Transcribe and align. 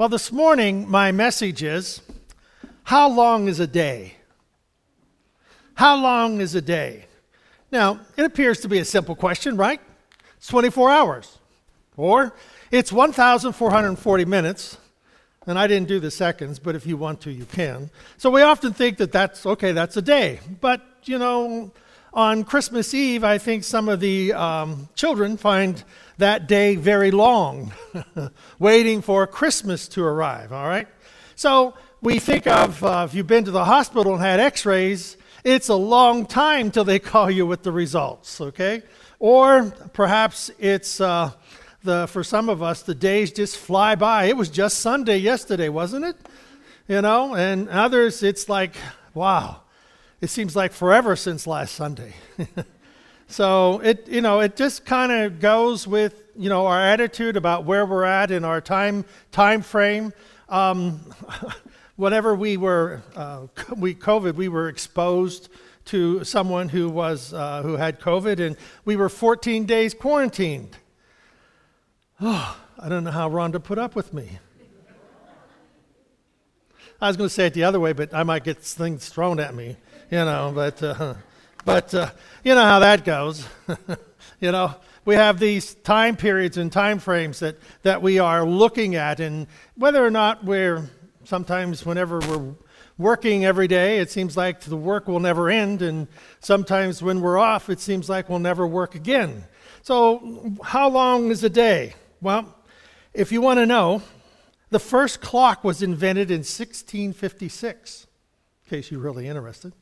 Well, 0.00 0.08
this 0.08 0.32
morning, 0.32 0.88
my 0.88 1.12
message 1.12 1.62
is 1.62 2.00
How 2.84 3.06
long 3.06 3.48
is 3.48 3.60
a 3.60 3.66
day? 3.66 4.14
How 5.74 5.94
long 5.94 6.40
is 6.40 6.54
a 6.54 6.62
day? 6.62 7.04
Now, 7.70 8.00
it 8.16 8.24
appears 8.24 8.60
to 8.60 8.68
be 8.68 8.78
a 8.78 8.84
simple 8.86 9.14
question, 9.14 9.58
right? 9.58 9.78
It's 10.38 10.46
24 10.46 10.90
hours. 10.90 11.38
Or 11.98 12.32
it's 12.70 12.90
1,440 12.90 14.24
minutes. 14.24 14.78
And 15.46 15.58
I 15.58 15.66
didn't 15.66 15.88
do 15.88 16.00
the 16.00 16.10
seconds, 16.10 16.58
but 16.58 16.74
if 16.74 16.86
you 16.86 16.96
want 16.96 17.20
to, 17.20 17.30
you 17.30 17.44
can. 17.44 17.90
So 18.16 18.30
we 18.30 18.40
often 18.40 18.72
think 18.72 18.96
that 18.96 19.12
that's 19.12 19.44
okay, 19.44 19.72
that's 19.72 19.98
a 19.98 20.02
day. 20.02 20.40
But, 20.62 20.80
you 21.04 21.18
know, 21.18 21.72
on 22.12 22.44
Christmas 22.44 22.92
Eve, 22.92 23.22
I 23.22 23.38
think 23.38 23.64
some 23.64 23.88
of 23.88 24.00
the 24.00 24.32
um, 24.32 24.88
children 24.94 25.36
find 25.36 25.82
that 26.18 26.48
day 26.48 26.74
very 26.76 27.10
long, 27.10 27.72
waiting 28.58 29.00
for 29.00 29.26
Christmas 29.26 29.86
to 29.88 30.04
arrive, 30.04 30.52
all 30.52 30.66
right? 30.66 30.88
So 31.36 31.74
we 32.00 32.18
think 32.18 32.46
of 32.46 32.82
uh, 32.82 33.06
if 33.08 33.14
you've 33.14 33.26
been 33.26 33.44
to 33.44 33.50
the 33.50 33.64
hospital 33.64 34.14
and 34.14 34.22
had 34.22 34.40
x 34.40 34.66
rays, 34.66 35.16
it's 35.44 35.68
a 35.68 35.74
long 35.74 36.26
time 36.26 36.70
till 36.70 36.84
they 36.84 36.98
call 37.12 37.30
you 37.30 37.46
with 37.46 37.62
the 37.62 37.72
results, 37.72 38.40
okay? 38.40 38.82
Or 39.18 39.70
perhaps 39.92 40.50
it's, 40.58 41.00
uh, 41.00 41.30
the, 41.84 42.08
for 42.08 42.24
some 42.24 42.48
of 42.48 42.62
us, 42.62 42.82
the 42.82 42.94
days 42.94 43.32
just 43.32 43.56
fly 43.56 43.94
by. 43.94 44.24
It 44.24 44.36
was 44.36 44.50
just 44.50 44.78
Sunday 44.80 45.18
yesterday, 45.18 45.68
wasn't 45.68 46.04
it? 46.06 46.16
You 46.88 47.00
know, 47.02 47.34
and 47.36 47.68
others, 47.68 48.22
it's 48.22 48.48
like, 48.48 48.74
wow, 49.14 49.60
it 50.20 50.28
seems 50.28 50.54
like 50.54 50.72
forever 50.72 51.16
since 51.16 51.46
last 51.46 51.74
Sunday. 51.74 52.14
so 53.28 53.80
it, 53.80 54.06
you 54.08 54.20
know, 54.20 54.40
it 54.40 54.54
just 54.54 54.84
kind 54.84 55.10
of 55.10 55.40
goes 55.40 55.86
with, 55.86 56.22
you 56.36 56.48
know, 56.48 56.66
our 56.66 56.80
attitude 56.80 57.36
about 57.36 57.64
where 57.64 57.86
we're 57.86 58.04
at 58.04 58.30
in 58.30 58.44
our 58.44 58.60
time 58.60 59.04
time 59.32 59.62
frame. 59.62 60.12
Um, 60.48 61.00
whenever 61.96 62.34
we 62.34 62.56
were 62.56 63.02
uh, 63.16 63.46
we 63.76 63.94
COVID, 63.94 64.34
we 64.34 64.48
were 64.48 64.68
exposed 64.68 65.48
to 65.86 66.22
someone 66.24 66.68
who 66.68 66.90
was 66.90 67.32
uh, 67.32 67.62
who 67.62 67.76
had 67.76 67.98
COVID, 67.98 68.40
and 68.40 68.56
we 68.84 68.96
were 68.96 69.08
14 69.08 69.64
days 69.64 69.94
quarantined. 69.94 70.76
Oh, 72.20 72.58
I 72.78 72.88
don't 72.88 73.04
know 73.04 73.10
how 73.10 73.28
Rhonda 73.28 73.62
put 73.62 73.78
up 73.78 73.94
with 73.94 74.12
me. 74.14 74.38
I 77.02 77.08
was 77.08 77.16
going 77.16 77.28
to 77.28 77.34
say 77.34 77.46
it 77.46 77.54
the 77.54 77.64
other 77.64 77.80
way, 77.80 77.94
but 77.94 78.12
I 78.12 78.24
might 78.24 78.44
get 78.44 78.58
things 78.58 79.08
thrown 79.08 79.40
at 79.40 79.54
me 79.54 79.76
you 80.10 80.18
know, 80.18 80.52
but, 80.54 80.82
uh, 80.82 81.14
but 81.64 81.94
uh, 81.94 82.10
you 82.42 82.54
know 82.54 82.64
how 82.64 82.80
that 82.80 83.04
goes. 83.04 83.46
you 84.40 84.50
know, 84.50 84.74
we 85.04 85.14
have 85.14 85.38
these 85.38 85.74
time 85.74 86.16
periods 86.16 86.56
and 86.56 86.72
time 86.72 86.98
frames 86.98 87.40
that, 87.40 87.56
that 87.82 88.02
we 88.02 88.18
are 88.18 88.44
looking 88.44 88.96
at, 88.96 89.20
and 89.20 89.46
whether 89.76 90.04
or 90.04 90.10
not 90.10 90.44
we're 90.44 90.90
sometimes, 91.24 91.86
whenever 91.86 92.18
we're 92.20 92.54
working 92.98 93.44
every 93.44 93.68
day, 93.68 93.98
it 93.98 94.10
seems 94.10 94.36
like 94.36 94.60
the 94.62 94.76
work 94.76 95.06
will 95.06 95.20
never 95.20 95.48
end, 95.48 95.80
and 95.80 96.08
sometimes 96.40 97.02
when 97.02 97.20
we're 97.20 97.38
off, 97.38 97.70
it 97.70 97.78
seems 97.78 98.08
like 98.08 98.28
we'll 98.28 98.40
never 98.40 98.66
work 98.66 98.94
again. 98.94 99.44
So, 99.82 100.54
how 100.62 100.90
long 100.90 101.30
is 101.30 101.42
a 101.44 101.50
day? 101.50 101.94
Well, 102.20 102.54
if 103.14 103.32
you 103.32 103.40
want 103.40 103.58
to 103.58 103.66
know, 103.66 104.02
the 104.70 104.80
first 104.80 105.20
clock 105.20 105.64
was 105.64 105.82
invented 105.82 106.30
in 106.30 106.40
1656, 106.40 108.06
in 108.64 108.70
case 108.70 108.90
you're 108.90 109.00
really 109.00 109.26
interested. 109.26 109.72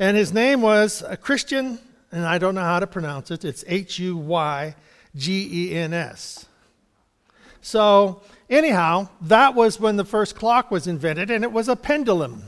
And 0.00 0.16
his 0.16 0.32
name 0.32 0.62
was 0.62 1.04
a 1.06 1.16
Christian, 1.16 1.78
and 2.10 2.24
I 2.24 2.38
don't 2.38 2.54
know 2.54 2.62
how 2.62 2.80
to 2.80 2.86
pronounce 2.86 3.30
it. 3.30 3.44
It's 3.44 3.62
H 3.68 3.98
U 3.98 4.16
Y 4.16 4.74
G 5.14 5.48
E 5.52 5.76
N 5.76 5.92
S. 5.92 6.46
So, 7.60 8.22
anyhow, 8.48 9.10
that 9.20 9.54
was 9.54 9.78
when 9.78 9.96
the 9.96 10.04
first 10.06 10.34
clock 10.34 10.70
was 10.70 10.86
invented, 10.86 11.30
and 11.30 11.44
it 11.44 11.52
was 11.52 11.68
a 11.68 11.76
pendulum. 11.76 12.44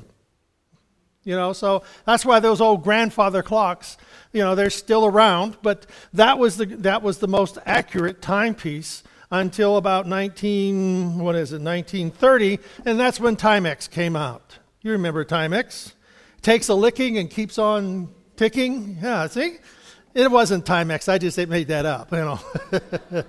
You 1.25 1.37
know, 1.37 1.53
so 1.53 1.83
that's 2.07 2.25
why 2.25 2.41
those 2.41 2.63
old 2.63 2.83
grandfather 2.83 3.43
clocks, 3.43 3.99
you 4.33 4.41
know, 4.41 4.55
they're 4.55 4.71
still 4.71 5.05
around, 5.05 5.59
but 5.63 5.85
that 6.15 6.39
was 6.39 6.57
the, 6.57 6.65
that 6.65 7.03
was 7.03 7.19
the 7.19 7.29
most 7.29 7.59
accurate 7.67 8.23
timepiece 8.23 9.05
until 9.31 9.77
about 9.77 10.09
19, 10.09 11.19
what 11.19 11.37
is 11.37 11.53
it, 11.53 11.61
1930, 11.61 12.59
and 12.87 12.99
that's 12.99 13.21
when 13.21 13.37
Timex 13.37 13.89
came 13.89 14.17
out. 14.17 14.59
You 14.81 14.93
remember 14.93 15.25
Timex? 15.25 15.93
Takes 16.43 16.69
a 16.69 16.75
licking 16.75 17.19
and 17.19 17.31
keeps 17.31 17.59
on 17.59 18.09
ticking. 18.37 18.99
Yeah, 19.01 19.27
see? 19.29 19.59
It 20.15 20.31
wasn't 20.31 20.67
Timex. 20.67 21.09
I 21.09 21.17
just 21.17 21.39
made 21.49 21.69
that 21.69 21.87
up, 21.87 22.13
you 22.13 22.19
know. 22.19 22.41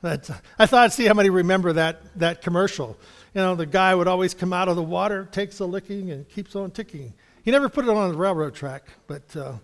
but 0.00 0.30
I 0.58 0.66
thought 0.66 0.92
see 0.92 1.04
how 1.04 1.14
many 1.14 1.28
remember 1.28 1.74
that, 1.74 2.00
that 2.18 2.40
commercial. 2.40 2.96
You 3.34 3.42
know, 3.42 3.54
the 3.54 3.66
guy 3.66 3.94
would 3.94 4.08
always 4.08 4.32
come 4.32 4.54
out 4.54 4.68
of 4.68 4.76
the 4.76 4.82
water, 4.82 5.28
takes 5.30 5.60
a 5.60 5.66
licking, 5.66 6.10
and 6.10 6.26
keeps 6.28 6.56
on 6.56 6.70
ticking. 6.70 7.12
He 7.42 7.50
never 7.50 7.68
put 7.68 7.84
it 7.84 7.90
on 7.90 8.12
the 8.12 8.16
railroad 8.16 8.54
track, 8.54 8.84
but. 9.06 9.36
Uh, 9.36 9.54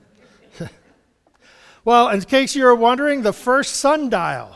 well, 1.84 2.10
in 2.10 2.20
case 2.22 2.54
you're 2.54 2.74
wondering, 2.74 3.22
the 3.22 3.32
first 3.32 3.76
sundial 3.76 4.54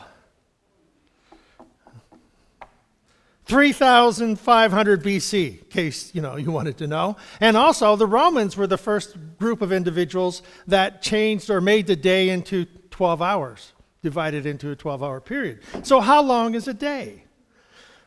3500 3.49 5.03
BC, 5.03 5.59
in 5.59 5.65
case 5.69 6.13
you 6.13 6.21
know 6.21 6.35
you 6.35 6.51
wanted 6.51 6.77
to 6.77 6.85
know. 6.85 7.17
And 7.41 7.57
also, 7.57 7.95
the 7.95 8.05
Romans 8.05 8.55
were 8.55 8.67
the 8.67 8.77
first 8.77 9.17
group 9.39 9.63
of 9.63 9.71
individuals 9.71 10.43
that 10.67 11.01
changed 11.01 11.49
or 11.49 11.59
made 11.59 11.87
the 11.87 11.95
day 11.95 12.29
into 12.29 12.65
12 12.91 13.23
hours, 13.23 13.73
divided 14.03 14.45
into 14.45 14.69
a 14.69 14.75
12-hour 14.75 15.21
period. 15.21 15.61
So, 15.81 15.99
how 15.99 16.21
long 16.21 16.53
is 16.53 16.67
a 16.67 16.75
day? 16.75 17.23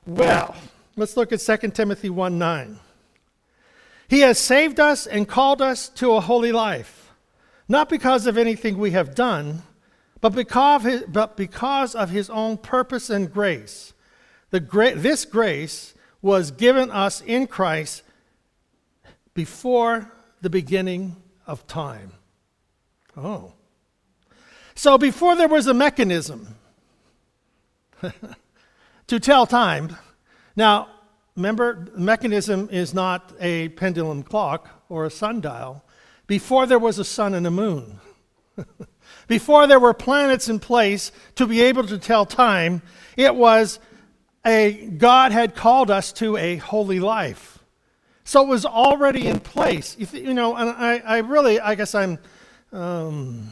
Well, 0.07 0.55
let's 0.95 1.17
look 1.17 1.33
at 1.33 1.41
2 1.41 1.71
Timothy 1.71 2.09
1 2.09 2.39
9. 2.39 2.79
He 4.09 4.21
has 4.21 4.39
saved 4.39 4.79
us 4.79 5.09
and 5.09 5.27
called 5.27 5.61
us 5.61 5.89
to 5.89 6.13
a 6.13 6.21
holy 6.21 6.53
life, 6.53 7.13
not 7.67 7.89
because 7.89 8.29
of 8.29 8.39
anything 8.39 8.79
we 8.79 8.93
have 8.93 9.17
done, 9.17 9.65
but 10.21 10.31
because 10.31 10.87
of 10.87 11.35
because 11.35 11.97
of 11.97 12.11
his 12.11 12.31
own 12.31 12.59
purpose 12.59 13.11
and 13.11 13.33
grace 13.33 13.93
the 14.53 14.61
gra- 14.61 14.95
this 14.95 15.25
grace 15.25 15.95
was 16.21 16.53
given 16.53 16.91
us 16.91 17.21
in 17.23 17.49
Christ 17.49 18.03
before 19.35 20.13
the 20.43 20.51
beginning 20.51 21.17
of 21.47 21.67
time. 21.67 22.13
Oh. 23.17 23.55
So 24.75 24.99
before 24.99 25.35
there 25.37 25.49
was 25.49 25.67
a 25.67 25.75
mechanism 25.75 26.55
to 29.07 29.19
tell 29.19 29.47
time, 29.47 29.97
now 30.55 30.89
remember, 31.35 31.89
mechanism 31.97 32.69
is 32.71 32.93
not 32.93 33.33
a 33.41 33.71
pendulum 33.71 34.23
clock 34.23 34.69
or 34.91 35.07
a 35.07 35.11
sundial. 35.11 35.83
Before 36.27 36.67
there 36.67 36.79
was 36.79 36.99
a 36.99 37.05
sun 37.05 37.33
and 37.33 37.47
a 37.47 37.51
moon, 37.51 38.01
before 39.29 39.67
there 39.67 39.81
were 39.81 39.95
planets 39.95 40.51
in 40.51 40.59
place 40.59 41.11
to 41.37 41.47
be 41.47 41.63
able 41.63 41.87
to 41.87 41.99
tell 41.99 42.27
time, 42.27 42.83
it 43.17 43.35
was 43.35 43.79
a 44.45 44.87
God 44.97 45.33
had 45.33 45.55
called 45.55 45.91
us 45.91 46.13
to 46.15 46.37
a 46.37 46.57
holy 46.57 47.01
life. 47.01 47.59
So 48.25 48.43
it 48.43 48.49
was 48.49 48.65
already 48.65 49.27
in 49.27 49.41
place. 49.41 49.97
You, 49.99 50.07
th- 50.07 50.25
you 50.25 50.35
know, 50.35 50.57
and 50.57 50.71
I, 50.71 50.99
I 50.99 51.19
really, 51.19 51.61
I 51.61 51.75
guess 51.75 51.95
I'm 51.95 52.19
um, 52.73 53.49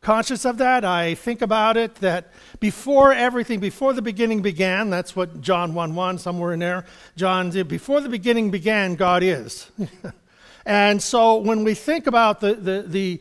conscious 0.00 0.44
of 0.44 0.58
that. 0.58 0.84
I 0.84 1.14
think 1.14 1.42
about 1.42 1.76
it 1.76 1.96
that 1.96 2.32
before 2.60 3.12
everything, 3.12 3.60
before 3.60 3.92
the 3.92 4.02
beginning 4.02 4.42
began, 4.42 4.90
that's 4.90 5.14
what 5.16 5.40
John 5.40 5.74
1 5.74 5.94
1, 5.94 6.18
somewhere 6.18 6.52
in 6.52 6.60
there, 6.60 6.84
John, 7.16 7.50
did, 7.50 7.68
before 7.68 8.00
the 8.00 8.08
beginning 8.08 8.50
began, 8.50 8.94
God 8.94 9.22
is. 9.22 9.70
and 10.66 11.02
so 11.02 11.36
when 11.36 11.64
we 11.64 11.74
think 11.74 12.06
about 12.06 12.40
the, 12.40 12.54
the, 12.54 12.84
the 12.86 13.20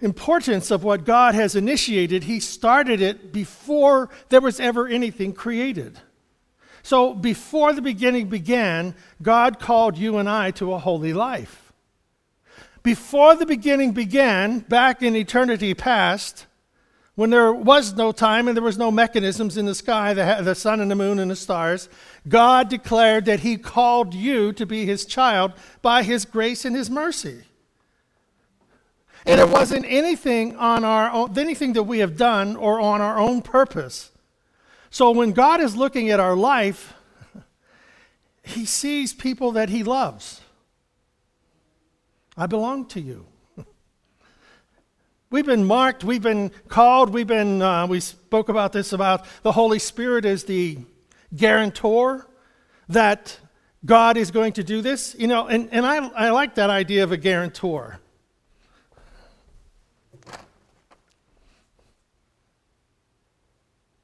importance 0.00 0.70
of 0.70 0.84
what 0.84 1.04
God 1.04 1.34
has 1.34 1.56
initiated, 1.56 2.24
He 2.24 2.40
started 2.40 3.00
it 3.00 3.32
before 3.32 4.10
there 4.28 4.40
was 4.40 4.60
ever 4.60 4.86
anything 4.86 5.32
created. 5.32 5.98
So, 6.82 7.14
before 7.14 7.72
the 7.72 7.82
beginning 7.82 8.28
began, 8.28 8.94
God 9.20 9.58
called 9.58 9.98
you 9.98 10.18
and 10.18 10.28
I 10.28 10.52
to 10.52 10.72
a 10.72 10.78
holy 10.78 11.12
life. 11.12 11.72
Before 12.82 13.34
the 13.34 13.44
beginning 13.44 13.92
began, 13.92 14.60
back 14.60 15.02
in 15.02 15.14
eternity 15.16 15.74
past, 15.74 16.46
when 17.16 17.30
there 17.30 17.52
was 17.52 17.94
no 17.94 18.12
time 18.12 18.46
and 18.46 18.56
there 18.56 18.62
was 18.62 18.78
no 18.78 18.92
mechanisms 18.92 19.56
in 19.56 19.66
the 19.66 19.74
sky, 19.74 20.14
the, 20.14 20.38
the 20.40 20.54
sun 20.54 20.80
and 20.80 20.88
the 20.88 20.94
moon 20.94 21.18
and 21.18 21.30
the 21.30 21.36
stars, 21.36 21.88
God 22.28 22.68
declared 22.68 23.24
that 23.24 23.40
He 23.40 23.56
called 23.56 24.14
you 24.14 24.52
to 24.52 24.64
be 24.64 24.86
His 24.86 25.04
child 25.04 25.52
by 25.82 26.04
His 26.04 26.24
grace 26.24 26.64
and 26.64 26.76
His 26.76 26.88
mercy. 26.88 27.42
And 29.26 29.40
it 29.40 29.48
wasn't 29.48 29.84
anything 29.86 30.56
on 30.56 30.84
our 30.84 31.10
own, 31.10 31.36
anything 31.38 31.74
that 31.74 31.82
we 31.82 31.98
have 31.98 32.16
done 32.16 32.56
or 32.56 32.80
on 32.80 33.00
our 33.00 33.18
own 33.18 33.42
purpose. 33.42 34.10
So 34.90 35.10
when 35.10 35.32
God 35.32 35.60
is 35.60 35.76
looking 35.76 36.10
at 36.10 36.20
our 36.20 36.34
life, 36.36 36.94
he 38.42 38.64
sees 38.64 39.12
people 39.12 39.52
that 39.52 39.68
he 39.68 39.82
loves. 39.82 40.40
I 42.36 42.46
belong 42.46 42.86
to 42.86 43.00
you. 43.00 43.26
We've 45.30 45.44
been 45.44 45.64
marked, 45.64 46.04
we've 46.04 46.22
been 46.22 46.52
called, 46.68 47.10
we've 47.10 47.26
been, 47.26 47.60
uh, 47.60 47.86
we 47.86 48.00
spoke 48.00 48.48
about 48.48 48.72
this 48.72 48.94
about 48.94 49.26
the 49.42 49.52
Holy 49.52 49.78
Spirit 49.78 50.24
as 50.24 50.44
the 50.44 50.78
guarantor 51.36 52.26
that 52.88 53.38
God 53.84 54.16
is 54.16 54.30
going 54.30 54.54
to 54.54 54.64
do 54.64 54.80
this? 54.80 55.14
You 55.18 55.26
know, 55.26 55.46
and, 55.46 55.68
and 55.72 55.86
I, 55.86 56.06
I 56.08 56.30
like 56.30 56.54
that 56.56 56.70
idea 56.70 57.04
of 57.04 57.12
a 57.12 57.16
guarantor. 57.16 58.00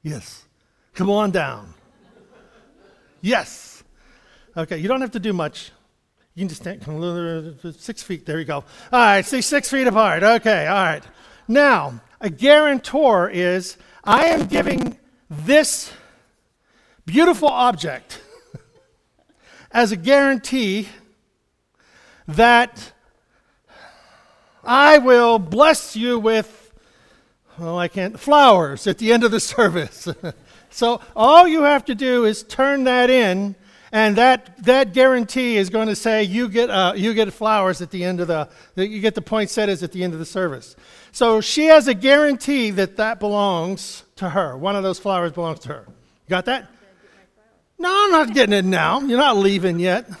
Yes. 0.05 0.45
Come 0.93 1.09
on 1.09 1.31
down. 1.31 1.73
Yes. 3.21 3.83
Okay, 4.55 4.77
you 4.77 4.87
don't 4.87 5.01
have 5.01 5.13
to 5.13 5.19
do 5.19 5.33
much. 5.33 5.71
You 6.35 6.41
can 6.41 6.49
just 6.49 6.61
stand 6.61 6.85
six 7.79 8.03
feet. 8.03 8.23
There 8.23 8.37
you 8.37 8.45
go. 8.45 8.57
All 8.57 8.63
right, 8.91 9.25
see, 9.25 9.41
six 9.41 9.67
feet 9.67 9.87
apart. 9.87 10.21
Okay, 10.21 10.67
all 10.67 10.75
right. 10.75 11.03
Now, 11.47 12.01
a 12.21 12.29
guarantor 12.29 13.31
is 13.31 13.77
I 14.03 14.25
am 14.25 14.45
giving 14.45 14.95
this 15.27 15.91
beautiful 17.07 17.49
object 17.49 18.21
as 19.71 19.91
a 19.91 19.95
guarantee 19.95 20.87
that 22.27 22.93
I 24.63 24.99
will 24.99 25.39
bless 25.39 25.95
you 25.95 26.19
with, 26.19 26.64
well, 27.57 27.77
I 27.77 27.87
can't, 27.87 28.19
flowers 28.19 28.87
at 28.87 28.97
the 28.97 29.11
end 29.11 29.23
of 29.23 29.31
the 29.31 29.39
service. 29.55 30.07
so 30.69 31.01
all 31.15 31.47
you 31.47 31.63
have 31.63 31.85
to 31.85 31.95
do 31.95 32.25
is 32.25 32.43
turn 32.43 32.85
that 32.85 33.09
in 33.09 33.55
and 33.91 34.17
that, 34.17 34.61
that 34.65 34.93
guarantee 34.93 35.55
is 35.55 35.69
going 35.69 35.87
to 35.87 35.95
say 35.95 36.23
you 36.23 36.49
get, 36.49 36.69
uh, 36.69 36.93
you 36.97 37.13
get 37.13 37.31
flowers 37.31 37.81
at 37.81 37.91
the 37.91 38.03
end 38.03 38.19
of 38.19 38.27
the, 38.27 38.49
you 38.75 38.99
get 38.99 39.15
the 39.15 39.21
poinsettias 39.21 39.83
at 39.83 39.93
the 39.93 40.03
end 40.03 40.11
of 40.11 40.19
the 40.19 40.25
service. 40.25 40.75
So 41.13 41.39
she 41.39 41.67
has 41.67 41.87
a 41.87 41.93
guarantee 41.93 42.71
that 42.71 42.97
that 42.97 43.21
belongs 43.21 44.03
to 44.17 44.31
her. 44.31 44.57
One 44.57 44.75
of 44.75 44.83
those 44.83 44.99
flowers 44.99 45.31
belongs 45.31 45.59
to 45.59 45.69
her. 45.69 45.85
You 45.87 46.29
got 46.29 46.43
that? 46.43 46.69
No, 47.79 47.89
I'm 47.89 48.11
not 48.11 48.33
getting 48.33 48.53
it 48.53 48.65
now. 48.65 48.99
You're 48.99 49.17
not 49.17 49.37
leaving 49.37 49.79
yet. 49.79 50.09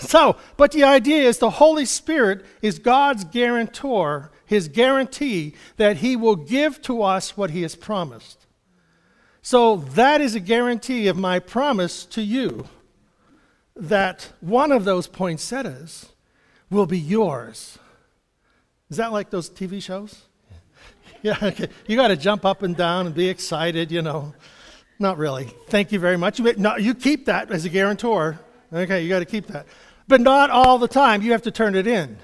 So, 0.00 0.34
but 0.56 0.72
the 0.72 0.82
idea 0.82 1.22
is 1.22 1.38
the 1.38 1.50
Holy 1.50 1.84
Spirit 1.84 2.44
is 2.60 2.80
God's 2.80 3.22
guarantor, 3.22 4.32
his 4.54 4.68
guarantee 4.68 5.54
that 5.76 5.98
he 5.98 6.16
will 6.16 6.36
give 6.36 6.80
to 6.82 7.02
us 7.02 7.36
what 7.36 7.50
he 7.50 7.62
has 7.62 7.74
promised. 7.76 8.46
So 9.42 9.76
that 9.76 10.20
is 10.20 10.34
a 10.34 10.40
guarantee 10.40 11.08
of 11.08 11.16
my 11.18 11.38
promise 11.38 12.06
to 12.06 12.22
you 12.22 12.66
that 13.76 14.32
one 14.40 14.72
of 14.72 14.84
those 14.84 15.06
poinsettias 15.06 16.08
will 16.70 16.86
be 16.86 16.98
yours. 16.98 17.78
Is 18.90 18.96
that 18.96 19.12
like 19.12 19.30
those 19.30 19.50
TV 19.50 19.82
shows? 19.82 20.22
Yeah, 21.22 21.36
okay. 21.42 21.68
you 21.86 21.96
got 21.96 22.08
to 22.08 22.16
jump 22.16 22.44
up 22.44 22.62
and 22.62 22.76
down 22.76 23.06
and 23.06 23.14
be 23.14 23.28
excited, 23.28 23.90
you 23.90 24.02
know. 24.02 24.34
Not 24.98 25.18
really. 25.18 25.52
Thank 25.68 25.90
you 25.90 25.98
very 25.98 26.16
much. 26.16 26.38
No, 26.40 26.76
you 26.76 26.94
keep 26.94 27.26
that 27.26 27.50
as 27.50 27.64
a 27.64 27.68
guarantor. 27.68 28.38
Okay, 28.72 29.02
you 29.02 29.08
got 29.08 29.18
to 29.18 29.24
keep 29.24 29.48
that. 29.48 29.66
But 30.06 30.20
not 30.20 30.50
all 30.50 30.78
the 30.78 30.88
time. 30.88 31.22
You 31.22 31.32
have 31.32 31.42
to 31.42 31.50
turn 31.50 31.74
it 31.74 31.86
in. 31.86 32.16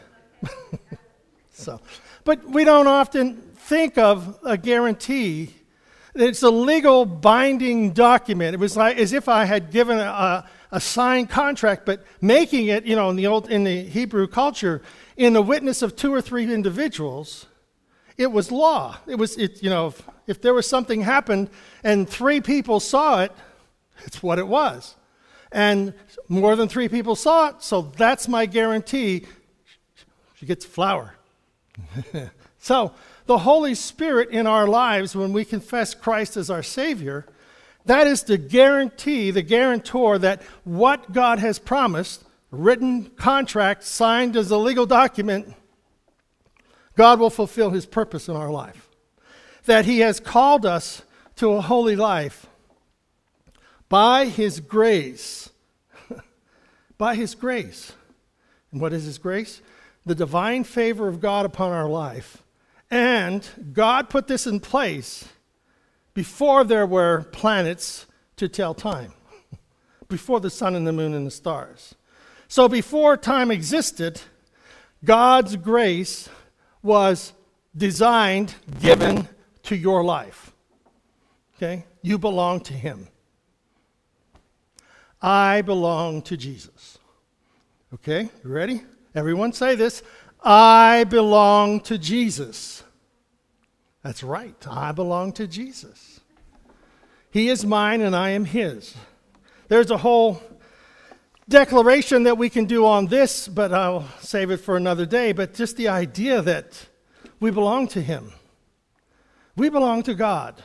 so, 1.52 1.80
but 2.24 2.44
we 2.44 2.64
don't 2.64 2.86
often 2.86 3.36
think 3.54 3.98
of 3.98 4.38
a 4.44 4.56
guarantee. 4.56 5.54
It's 6.14 6.42
a 6.42 6.50
legal 6.50 7.04
binding 7.04 7.92
document. 7.92 8.54
It 8.54 8.60
was 8.60 8.76
like 8.76 8.98
as 8.98 9.12
if 9.12 9.28
I 9.28 9.44
had 9.44 9.70
given 9.70 9.98
a, 9.98 10.48
a 10.72 10.80
signed 10.80 11.30
contract, 11.30 11.86
but 11.86 12.04
making 12.20 12.66
it, 12.66 12.84
you 12.84 12.96
know, 12.96 13.10
in 13.10 13.16
the 13.16 13.26
old 13.26 13.48
in 13.48 13.64
the 13.64 13.82
Hebrew 13.84 14.26
culture, 14.26 14.82
in 15.16 15.32
the 15.32 15.42
witness 15.42 15.82
of 15.82 15.96
two 15.96 16.12
or 16.12 16.20
three 16.20 16.52
individuals, 16.52 17.46
it 18.16 18.32
was 18.32 18.50
law. 18.50 18.98
It 19.06 19.16
was, 19.16 19.36
it, 19.38 19.62
you 19.62 19.70
know, 19.70 19.88
if, 19.88 20.02
if 20.26 20.42
there 20.42 20.52
was 20.52 20.68
something 20.68 21.02
happened 21.02 21.48
and 21.82 22.08
three 22.08 22.40
people 22.40 22.80
saw 22.80 23.22
it, 23.22 23.32
it's 24.04 24.22
what 24.22 24.38
it 24.38 24.46
was. 24.46 24.96
And 25.52 25.94
more 26.28 26.54
than 26.54 26.68
three 26.68 26.88
people 26.88 27.16
saw 27.16 27.48
it, 27.48 27.62
so 27.62 27.82
that's 27.82 28.28
my 28.28 28.46
guarantee. 28.46 29.26
She 30.36 30.46
gets 30.46 30.64
a 30.64 30.68
flower. 30.68 31.14
so, 32.58 32.92
the 33.26 33.38
Holy 33.38 33.74
Spirit 33.74 34.30
in 34.30 34.46
our 34.46 34.66
lives, 34.66 35.14
when 35.14 35.32
we 35.32 35.44
confess 35.44 35.94
Christ 35.94 36.36
as 36.36 36.50
our 36.50 36.62
Savior, 36.62 37.26
that 37.86 38.06
is 38.06 38.22
the 38.22 38.38
guarantee, 38.38 39.30
the 39.30 39.42
guarantor 39.42 40.18
that 40.18 40.42
what 40.64 41.12
God 41.12 41.38
has 41.38 41.58
promised, 41.58 42.24
written 42.50 43.06
contract 43.10 43.84
signed 43.84 44.36
as 44.36 44.50
a 44.50 44.56
legal 44.56 44.86
document, 44.86 45.54
God 46.96 47.20
will 47.20 47.30
fulfill 47.30 47.70
his 47.70 47.86
purpose 47.86 48.28
in 48.28 48.36
our 48.36 48.50
life. 48.50 48.88
That 49.64 49.84
he 49.84 50.00
has 50.00 50.20
called 50.20 50.66
us 50.66 51.02
to 51.36 51.52
a 51.52 51.60
holy 51.60 51.96
life 51.96 52.46
by 53.88 54.26
his 54.26 54.60
grace. 54.60 55.50
by 56.98 57.14
his 57.14 57.34
grace. 57.34 57.92
And 58.72 58.80
what 58.80 58.92
is 58.92 59.04
his 59.04 59.18
grace? 59.18 59.62
The 60.06 60.14
divine 60.14 60.64
favor 60.64 61.08
of 61.08 61.20
God 61.20 61.46
upon 61.46 61.72
our 61.72 61.88
life. 61.88 62.42
And 62.90 63.46
God 63.72 64.10
put 64.10 64.26
this 64.26 64.46
in 64.46 64.60
place 64.60 65.28
before 66.14 66.64
there 66.64 66.86
were 66.86 67.22
planets 67.32 68.06
to 68.36 68.48
tell 68.48 68.74
time, 68.74 69.12
before 70.08 70.40
the 70.40 70.50
sun 70.50 70.74
and 70.74 70.86
the 70.86 70.92
moon 70.92 71.14
and 71.14 71.26
the 71.26 71.30
stars. 71.30 71.94
So 72.48 72.68
before 72.68 73.16
time 73.16 73.50
existed, 73.50 74.20
God's 75.04 75.56
grace 75.56 76.28
was 76.82 77.32
designed, 77.76 78.54
given 78.80 79.28
to 79.64 79.76
your 79.76 80.02
life. 80.02 80.52
Okay? 81.56 81.84
You 82.02 82.18
belong 82.18 82.60
to 82.62 82.72
Him. 82.72 83.08
I 85.22 85.62
belong 85.62 86.22
to 86.22 86.36
Jesus. 86.36 86.98
Okay? 87.94 88.30
You 88.42 88.50
ready? 88.50 88.82
Everyone 89.14 89.52
say 89.52 89.74
this. 89.74 90.02
I 90.42 91.04
belong 91.04 91.80
to 91.80 91.98
Jesus. 91.98 92.82
That's 94.02 94.22
right. 94.22 94.56
I 94.68 94.92
belong 94.92 95.32
to 95.34 95.46
Jesus. 95.46 96.20
He 97.30 97.48
is 97.48 97.64
mine 97.64 98.00
and 98.00 98.16
I 98.16 98.30
am 98.30 98.44
His. 98.44 98.94
There's 99.68 99.90
a 99.90 99.98
whole 99.98 100.42
declaration 101.48 102.22
that 102.22 102.38
we 102.38 102.48
can 102.48 102.64
do 102.64 102.86
on 102.86 103.06
this, 103.06 103.48
but 103.48 103.72
I'll 103.72 104.08
save 104.20 104.50
it 104.50 104.58
for 104.58 104.76
another 104.76 105.06
day. 105.06 105.32
But 105.32 105.54
just 105.54 105.76
the 105.76 105.88
idea 105.88 106.40
that 106.42 106.86
we 107.38 107.50
belong 107.50 107.88
to 107.88 108.00
Him, 108.00 108.32
we 109.56 109.68
belong 109.68 110.02
to 110.04 110.14
God 110.14 110.62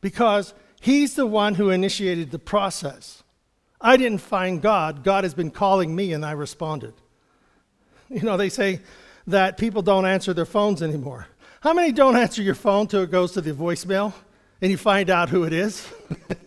because 0.00 0.54
He's 0.80 1.14
the 1.14 1.26
one 1.26 1.56
who 1.56 1.70
initiated 1.70 2.30
the 2.30 2.38
process. 2.38 3.22
I 3.80 3.96
didn't 3.96 4.18
find 4.18 4.62
God, 4.62 5.04
God 5.04 5.24
has 5.24 5.34
been 5.34 5.50
calling 5.50 5.94
me, 5.94 6.12
and 6.12 6.24
I 6.24 6.32
responded. 6.32 6.94
You 8.10 8.22
know, 8.22 8.36
they 8.36 8.48
say 8.48 8.80
that 9.28 9.56
people 9.56 9.82
don't 9.82 10.04
answer 10.04 10.34
their 10.34 10.44
phones 10.44 10.82
anymore. 10.82 11.28
How 11.60 11.72
many 11.72 11.92
don't 11.92 12.16
answer 12.16 12.42
your 12.42 12.56
phone 12.56 12.88
till 12.88 13.02
it 13.02 13.10
goes 13.10 13.32
to 13.32 13.40
the 13.40 13.52
voicemail 13.52 14.12
and 14.60 14.70
you 14.70 14.76
find 14.76 15.08
out 15.08 15.28
who 15.28 15.44
it 15.44 15.52
is? 15.52 15.86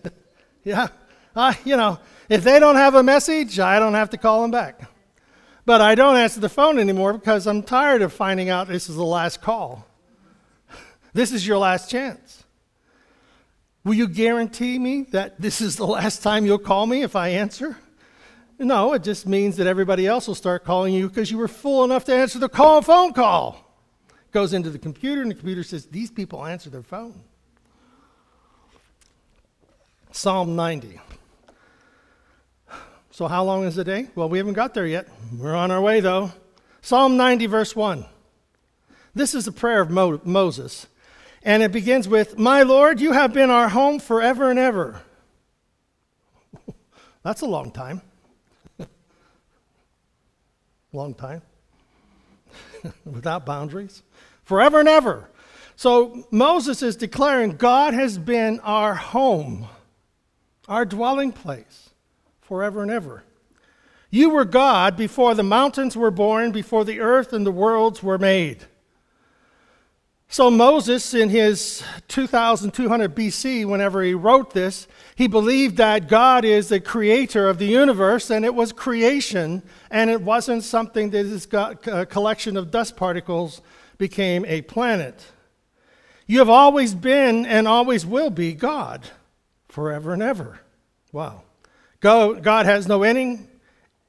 yeah. 0.64 0.90
Uh, 1.34 1.54
you 1.64 1.78
know, 1.78 2.00
if 2.28 2.44
they 2.44 2.60
don't 2.60 2.76
have 2.76 2.96
a 2.96 3.04
message, 3.04 3.60
I 3.60 3.80
don't 3.80 3.94
have 3.94 4.10
to 4.10 4.18
call 4.18 4.42
them 4.42 4.52
back. 4.52 4.82
But 5.66 5.80
I 5.80 5.96
don't 5.96 6.18
answer 6.18 6.42
the 6.42 6.50
phone 6.50 6.78
anymore 6.78 7.14
because 7.14 7.48
I'm 7.48 7.64
tired 7.64 8.02
of 8.02 8.12
finding 8.12 8.50
out 8.50 8.68
this 8.68 8.90
is 8.90 8.96
the 8.96 9.04
last 9.04 9.42
call. 9.42 9.88
This 11.14 11.32
is 11.32 11.46
your 11.46 11.60
last 11.60 11.92
chance. 11.92 12.44
Will 13.84 13.94
you 13.94 14.08
guarantee 14.08 14.80
me 14.80 15.04
that 15.12 15.40
this 15.40 15.62
is 15.62 15.76
the 15.76 15.86
last 15.86 16.24
time 16.24 16.44
you'll 16.44 16.58
call 16.58 16.88
me 16.88 17.04
if 17.04 17.16
I 17.16 17.30
answer? 17.30 17.78
No, 18.64 18.94
it 18.94 19.04
just 19.04 19.28
means 19.28 19.58
that 19.58 19.68
everybody 19.68 20.08
else 20.08 20.28
will 20.28 20.36
start 20.36 20.64
calling 20.64 20.94
you 20.94 21.10
because 21.10 21.30
you 21.30 21.38
were 21.38 21.48
fool 21.48 21.84
enough 21.84 22.06
to 22.06 22.16
answer 22.16 22.40
the 22.40 22.50
call 22.50 22.82
phone 22.82 23.14
call 23.14 23.64
goes 24.34 24.52
into 24.52 24.70
the 24.70 24.80
computer, 24.80 25.22
and 25.22 25.32
the 25.32 25.36
computer 25.36 25.64
says, 25.64 25.86
These 25.86 26.12
people 26.12 26.46
answer 26.46 26.70
their 26.70 26.84
phone. 26.84 27.22
Psalm 30.12 30.56
90. 30.56 31.00
So, 33.12 33.28
how 33.28 33.44
long 33.44 33.64
is 33.64 33.76
the 33.76 33.84
day? 33.84 34.10
Well, 34.16 34.28
we 34.28 34.40
haven't 34.40 34.54
got 34.54 34.74
there 34.74 34.88
yet. 34.88 35.08
We're 35.38 35.56
on 35.56 35.72
our 35.72 35.82
way, 35.82 36.00
though. 36.00 36.32
Psalm 36.82 37.16
90, 37.16 37.46
verse 37.46 37.76
1. 37.76 38.06
This 39.16 39.36
is 39.36 39.46
the 39.46 39.52
prayer 39.52 39.82
of 39.82 39.92
Mo- 39.92 40.20
Moses. 40.24 40.88
And 41.44 41.62
it 41.62 41.72
begins 41.72 42.08
with, 42.08 42.38
My 42.40 42.64
Lord, 42.64 43.00
you 43.00 43.12
have 43.12 43.34
been 43.34 43.52
our 43.52 43.70
home 43.70 44.00
forever 44.00 44.50
and 44.50 44.58
ever. 44.58 45.02
That's 47.24 47.42
a 47.42 47.46
long 47.46 47.70
time. 47.72 48.02
Long 50.94 51.14
time. 51.14 51.42
Without 53.06 53.46
boundaries 53.46 54.04
forever 54.44 54.80
and 54.80 54.90
ever. 54.90 55.30
So 55.76 56.28
Moses 56.32 56.82
is 56.84 56.96
declaring 56.96 57.56
God 57.56 57.94
has 57.94 58.18
been 58.18 58.60
our 58.60 58.94
home, 58.94 59.68
our 60.68 60.86
dwelling 60.86 61.32
place, 61.32 61.90
forever 62.42 62.84
and 62.84 62.92
ever. 62.92 63.24
You 64.10 64.30
were 64.30 64.46
God 64.46 64.96
before 64.96 65.34
the 65.34 65.44
mountains 65.44 65.98
were 65.98 66.12
born, 66.12 66.52
before 66.52 66.86
the 66.86 67.00
earth 67.00 67.34
and 67.34 67.46
the 67.46 67.52
worlds 67.52 68.04
were 68.04 68.20
made. 68.20 68.66
So, 70.34 70.50
Moses, 70.50 71.14
in 71.14 71.30
his 71.30 71.84
2200 72.08 73.14
BC, 73.14 73.68
whenever 73.68 74.02
he 74.02 74.16
wrote 74.16 74.52
this, 74.52 74.88
he 75.16 75.28
believed 75.28 75.78
that 75.78 76.08
God 76.08 76.44
is 76.44 76.70
the 76.70 76.80
creator 76.80 77.48
of 77.48 77.60
the 77.60 77.68
universe 77.68 78.32
and 78.32 78.44
it 78.44 78.56
was 78.56 78.72
creation 78.72 79.62
and 79.92 80.10
it 80.10 80.24
wasn't 80.24 80.64
something 80.64 81.12
that 81.12 81.22
this 81.22 81.48
uh, 81.54 82.06
collection 82.10 82.58
of 82.58 82.72
dust 82.72 82.98
particles 82.98 83.62
became 84.00 84.44
a 84.46 84.64
planet. 84.64 85.24
You 86.26 86.40
have 86.40 86.50
always 86.50 86.96
been 86.96 87.46
and 87.46 87.68
always 87.68 88.04
will 88.04 88.32
be 88.32 88.56
God 88.56 89.08
forever 89.68 90.14
and 90.14 90.24
ever. 90.24 90.62
Wow. 91.12 91.44
God 92.00 92.66
has 92.66 92.88
no 92.88 93.04
ending. 93.04 93.48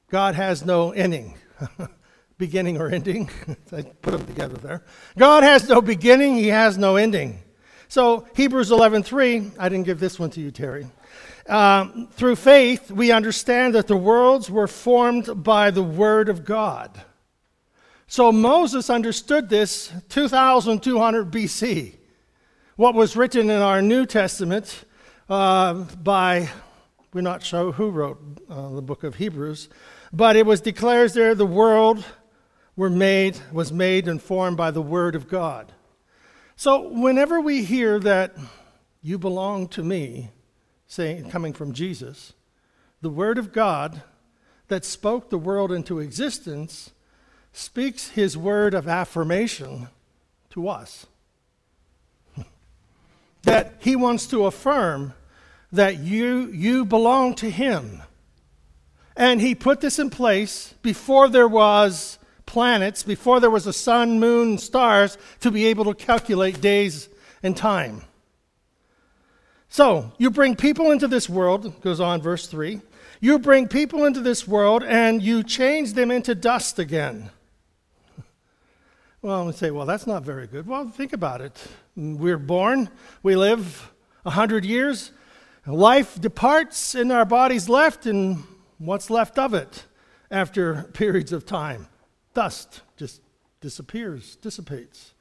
God 0.09 0.33
has 0.33 0.65
no 0.65 0.89
ending. 0.89 1.37
beginning 2.37 2.77
or 2.79 2.89
ending. 2.89 3.29
I 3.71 3.83
put 3.83 4.11
them 4.11 4.25
together 4.25 4.55
there. 4.57 4.83
God 5.17 5.43
has 5.43 5.69
no 5.69 5.81
beginning, 5.81 6.35
he 6.35 6.47
has 6.47 6.77
no 6.77 6.95
ending. 6.95 7.39
So 7.87 8.27
Hebrews 8.35 8.71
11:3, 8.71 9.51
I 9.59 9.69
didn't 9.69 9.85
give 9.85 9.99
this 9.99 10.19
one 10.19 10.29
to 10.31 10.41
you, 10.41 10.51
Terry. 10.51 10.87
Um, 11.47 12.07
through 12.11 12.37
faith, 12.37 12.89
we 12.89 13.11
understand 13.11 13.75
that 13.75 13.87
the 13.87 13.97
worlds 13.97 14.49
were 14.49 14.67
formed 14.67 15.43
by 15.43 15.69
the 15.69 15.83
word 15.83 16.27
of 16.27 16.43
God. 16.43 17.03
So 18.07 18.31
Moses 18.31 18.89
understood 18.89 19.49
this 19.49 19.91
2,200 20.09 21.31
BC. 21.31 21.95
What 22.75 22.95
was 22.95 23.15
written 23.15 23.49
in 23.49 23.61
our 23.61 23.81
New 23.81 24.05
Testament 24.05 24.85
uh, 25.29 25.73
by, 25.73 26.49
we're 27.13 27.21
not 27.21 27.43
sure 27.43 27.71
who 27.71 27.89
wrote 27.89 28.19
uh, 28.49 28.69
the 28.69 28.81
book 28.81 29.03
of 29.03 29.15
Hebrews, 29.15 29.69
but 30.11 30.35
it 30.35 30.45
was 30.45 30.61
declares 30.61 31.13
there 31.13 31.35
the 31.35 31.45
world 31.45 32.03
were 32.75 32.89
made, 32.89 33.37
was 33.51 33.71
made 33.71 34.07
and 34.07 34.21
formed 34.21 34.57
by 34.57 34.71
the 34.71 34.81
Word 34.81 35.15
of 35.15 35.27
God. 35.27 35.71
So 36.55 36.89
whenever 36.89 37.39
we 37.39 37.63
hear 37.63 37.99
that 37.99 38.35
you 39.01 39.17
belong 39.17 39.67
to 39.69 39.83
me, 39.83 40.29
saying 40.87 41.29
coming 41.29 41.53
from 41.53 41.73
Jesus, 41.73 42.33
the 43.01 43.09
Word 43.09 43.37
of 43.37 43.51
God 43.51 44.01
that 44.67 44.85
spoke 44.85 45.29
the 45.29 45.37
world 45.37 45.71
into 45.71 45.99
existence 45.99 46.91
speaks 47.55 48.09
his 48.09 48.37
word 48.37 48.73
of 48.73 48.87
affirmation 48.87 49.87
to 50.49 50.67
us. 50.67 51.05
that 53.43 53.75
he 53.79 53.95
wants 53.95 54.27
to 54.27 54.45
affirm 54.45 55.13
that 55.71 55.99
you, 55.99 56.47
you 56.51 56.83
belong 56.83 57.33
to 57.35 57.49
him. 57.49 58.01
And 59.15 59.39
he 59.39 59.55
put 59.55 59.79
this 59.81 59.99
in 59.99 60.09
place 60.09 60.73
before 60.81 61.29
there 61.29 61.47
was 61.47 62.19
planets 62.45 63.03
before 63.03 63.39
there 63.39 63.49
was 63.49 63.67
a 63.67 63.73
sun, 63.73 64.19
moon, 64.19 64.57
stars 64.57 65.17
to 65.41 65.51
be 65.51 65.65
able 65.65 65.85
to 65.85 65.93
calculate 65.93 66.61
days 66.61 67.09
and 67.43 67.55
time. 67.55 68.01
So, 69.69 70.11
you 70.17 70.31
bring 70.31 70.55
people 70.55 70.91
into 70.91 71.07
this 71.07 71.27
world, 71.27 71.81
goes 71.81 71.99
on 71.99 72.21
verse 72.21 72.47
3. 72.47 72.81
You 73.19 73.39
bring 73.39 73.67
people 73.67 74.05
into 74.05 74.21
this 74.21 74.47
world 74.47 74.83
and 74.83 75.21
you 75.21 75.43
change 75.43 75.93
them 75.93 76.11
into 76.11 76.35
dust 76.35 76.79
again. 76.79 77.29
Well, 79.21 79.47
we 79.47 79.53
say, 79.53 79.71
well, 79.71 79.87
that's 79.87 80.05
not 80.05 80.23
very 80.23 80.45
good. 80.45 80.67
Well, 80.67 80.87
think 80.87 81.11
about 81.11 81.41
it. 81.41 81.67
We're 81.95 82.37
born, 82.37 82.89
we 83.23 83.35
live 83.35 83.91
100 84.21 84.63
years, 84.63 85.11
life 85.65 86.21
departs, 86.21 86.93
and 86.93 87.11
our 87.11 87.25
body's 87.25 87.67
left, 87.67 88.05
and 88.05 88.43
what's 88.77 89.09
left 89.09 89.39
of 89.39 89.53
it 89.53 89.85
after 90.29 90.83
periods 90.93 91.31
of 91.31 91.45
time? 91.45 91.87
Dust 92.35 92.81
just 92.97 93.21
disappears, 93.61 94.35
dissipates. 94.35 95.15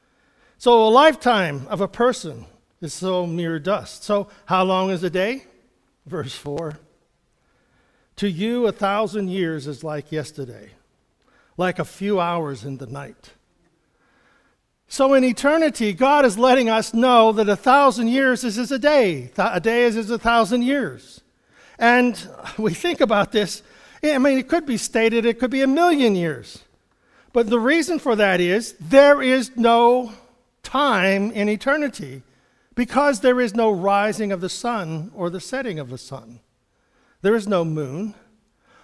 So 0.59 0.87
a 0.87 0.90
lifetime 0.90 1.66
of 1.68 1.80
a 1.80 1.88
person 1.88 2.44
is 2.83 2.92
so 2.92 3.26
mere 3.26 3.59
dust. 3.59 4.04
So 4.04 4.28
how 4.44 4.64
long 4.64 4.90
is 4.90 5.02
a 5.02 5.09
day? 5.09 5.44
Verse 6.04 6.35
4. 6.35 6.78
To 8.16 8.28
you, 8.28 8.66
a 8.66 8.73
thousand 8.73 9.28
years 9.28 9.66
is 9.66 9.83
like 9.83 10.12
yesterday, 10.12 10.71
like 11.56 11.78
a 11.78 11.85
few 11.85 12.21
hours 12.21 12.64
in 12.64 12.76
the 12.76 12.87
night. 12.87 13.30
So 14.87 15.14
in 15.14 15.25
eternity, 15.25 15.92
God 15.92 16.25
is 16.25 16.38
letting 16.38 16.68
us 16.68 16.94
know 16.94 17.33
that 17.33 17.49
a 17.49 17.56
thousand 17.56 18.09
years 18.09 18.44
is 18.44 18.59
as 18.59 18.71
a 18.71 18.78
day. 18.78 19.33
A 19.37 19.61
day 19.61 19.85
is 19.85 19.97
as 19.97 20.11
a 20.11 20.18
thousand 20.18 20.62
years. 20.62 21.23
And 21.78 22.28
we 22.59 22.75
think 22.75 23.00
about 23.00 23.33
this, 23.33 23.62
I 24.02 24.18
mean, 24.18 24.38
it 24.38 24.49
could 24.49 24.66
be 24.66 24.76
stated 24.76 25.25
it 25.25 25.38
could 25.40 25.50
be 25.50 25.62
a 25.62 25.66
million 25.66 26.14
years. 26.14 26.62
But 27.35 27.50
the 27.50 27.59
reason 27.59 27.99
for 27.99 28.14
that 28.14 28.41
is 28.41 28.76
there 28.81 29.21
is 29.21 29.57
no 29.57 30.12
time 30.62 31.33
in 31.33 31.49
eternity 31.49 32.23
because 32.76 33.21
there 33.21 33.41
is 33.41 33.57
no 33.57 33.73
rising 33.73 34.31
of 34.31 34.41
the 34.41 34.49
sun 34.49 35.11
or 35.17 35.29
the 35.29 35.41
setting 35.41 35.81
of 35.81 35.91
the 35.91 35.99
sun. 35.99 36.38
There 37.23 37.35
is 37.35 37.49
no 37.49 37.64
moon. 37.64 38.14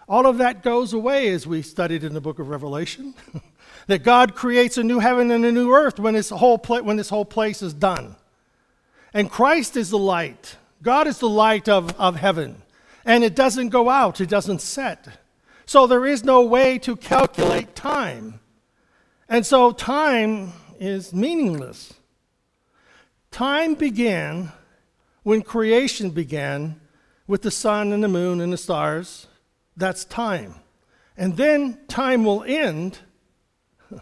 All 0.08 0.26
of 0.26 0.38
that 0.38 0.64
goes 0.64 0.92
away 0.92 1.28
as 1.28 1.46
we 1.46 1.62
studied 1.62 2.02
in 2.02 2.12
the 2.12 2.20
book 2.20 2.40
of 2.40 2.48
Revelation. 2.48 3.14
that 3.86 4.02
God 4.02 4.34
creates 4.34 4.76
a 4.76 4.82
new 4.82 4.98
heaven 4.98 5.30
and 5.30 5.44
a 5.44 5.52
new 5.52 5.72
earth 5.72 6.00
when 6.00 6.14
this, 6.14 6.30
whole 6.30 6.58
pla- 6.58 6.80
when 6.80 6.96
this 6.96 7.08
whole 7.08 7.24
place 7.24 7.62
is 7.62 7.72
done. 7.72 8.16
And 9.14 9.30
Christ 9.30 9.76
is 9.76 9.90
the 9.90 9.98
light. 9.98 10.56
God 10.82 11.06
is 11.06 11.18
the 11.18 11.28
light 11.28 11.68
of, 11.68 11.94
of 12.00 12.16
heaven. 12.16 12.62
And 13.04 13.22
it 13.22 13.36
doesn't 13.36 13.68
go 13.68 13.88
out, 13.88 14.20
it 14.20 14.28
doesn't 14.28 14.60
set. 14.60 15.06
So 15.70 15.86
there 15.86 16.04
is 16.04 16.24
no 16.24 16.42
way 16.42 16.80
to 16.80 16.96
calculate 16.96 17.76
time. 17.76 18.40
And 19.28 19.46
so 19.46 19.70
time 19.70 20.52
is 20.80 21.14
meaningless. 21.14 21.94
Time 23.30 23.74
began 23.74 24.50
when 25.22 25.42
creation 25.42 26.10
began 26.10 26.80
with 27.28 27.42
the 27.42 27.52
sun 27.52 27.92
and 27.92 28.02
the 28.02 28.08
moon 28.08 28.40
and 28.40 28.52
the 28.52 28.56
stars. 28.56 29.28
That's 29.76 30.04
time. 30.04 30.56
And 31.16 31.36
then 31.36 31.78
time 31.86 32.24
will 32.24 32.42
end 32.42 32.98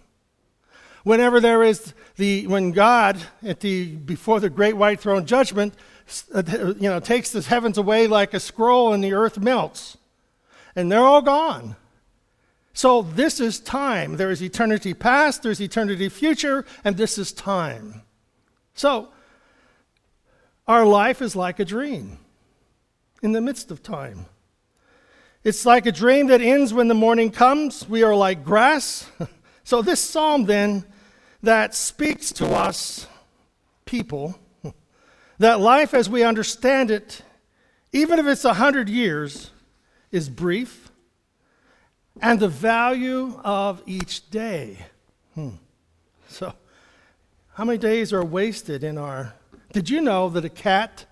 whenever 1.03 1.39
there 1.39 1.63
is 1.63 1.93
the 2.17 2.47
when 2.47 2.73
God 2.73 3.19
at 3.43 3.61
the 3.61 3.95
before 3.95 4.41
the 4.41 4.49
great 4.49 4.79
white 4.79 5.01
throne 5.01 5.27
judgment 5.27 5.75
uh, 6.33 6.43
you 6.79 6.89
know 6.89 6.99
takes 6.99 7.31
the 7.31 7.43
heavens 7.43 7.77
away 7.77 8.07
like 8.07 8.33
a 8.33 8.41
scroll 8.41 8.95
and 8.95 9.05
the 9.05 9.13
earth 9.13 9.39
melts 9.39 9.99
and 10.79 10.91
they're 10.91 11.05
all 11.05 11.23
gone 11.23 11.77
so 12.79 13.03
this 13.03 13.41
is 13.41 13.59
time. 13.59 14.19
There 14.19 14.31
is 14.31 14.41
eternity 14.41 14.95
past, 14.95 15.43
there's 15.43 15.61
eternity 15.61 16.09
future, 16.09 16.65
and 16.85 16.97
this 16.97 17.19
is 17.19 17.33
time. 17.33 18.03
So 18.75 19.09
our 20.69 20.87
life 20.87 21.21
is 21.21 21.35
like 21.35 21.59
a 21.59 21.65
dream 21.65 22.19
in 23.21 23.33
the 23.33 23.41
midst 23.41 23.73
of 23.73 23.83
time. 23.83 24.27
It's 25.43 25.67
like 25.67 25.87
a 25.87 25.91
dream 25.91 26.29
that 26.29 26.41
ends 26.41 26.73
when 26.73 26.87
the 26.87 26.95
morning 26.95 27.33
comes. 27.33 27.89
We 27.89 28.05
are 28.05 28.15
like 28.15 28.45
grass. 28.45 29.11
so 29.65 29.83
this 29.83 29.99
psalm 29.99 30.45
then 30.45 30.85
that 31.43 31.75
speaks 31.75 32.31
to 32.35 32.47
us 32.47 33.09
people 33.87 34.39
that 35.41 35.59
life 35.59 35.95
as 35.95 36.09
we 36.09 36.23
understand 36.23 36.93
it, 36.93 37.23
even 37.93 38.21
if 38.21 38.27
it's 38.27 38.45
a 38.45 38.55
hundred 38.55 38.89
years, 38.89 39.51
is 40.11 40.29
brief 40.29 40.91
and 42.21 42.41
the 42.41 42.49
value 42.49 43.39
of 43.45 43.83
each 43.87 44.31
day. 44.31 44.79
Hmm. 45.35 45.51
So, 46.29 46.53
how 47.55 47.65
many 47.65 47.79
days 47.79 48.13
are 48.13 48.25
wasted 48.25 48.85
in 48.85 48.99
our. 48.99 49.35
Did 49.73 49.91
you 49.91 50.01
know 50.01 50.29
that 50.31 50.45
a 50.45 50.49
cat, 50.49 51.07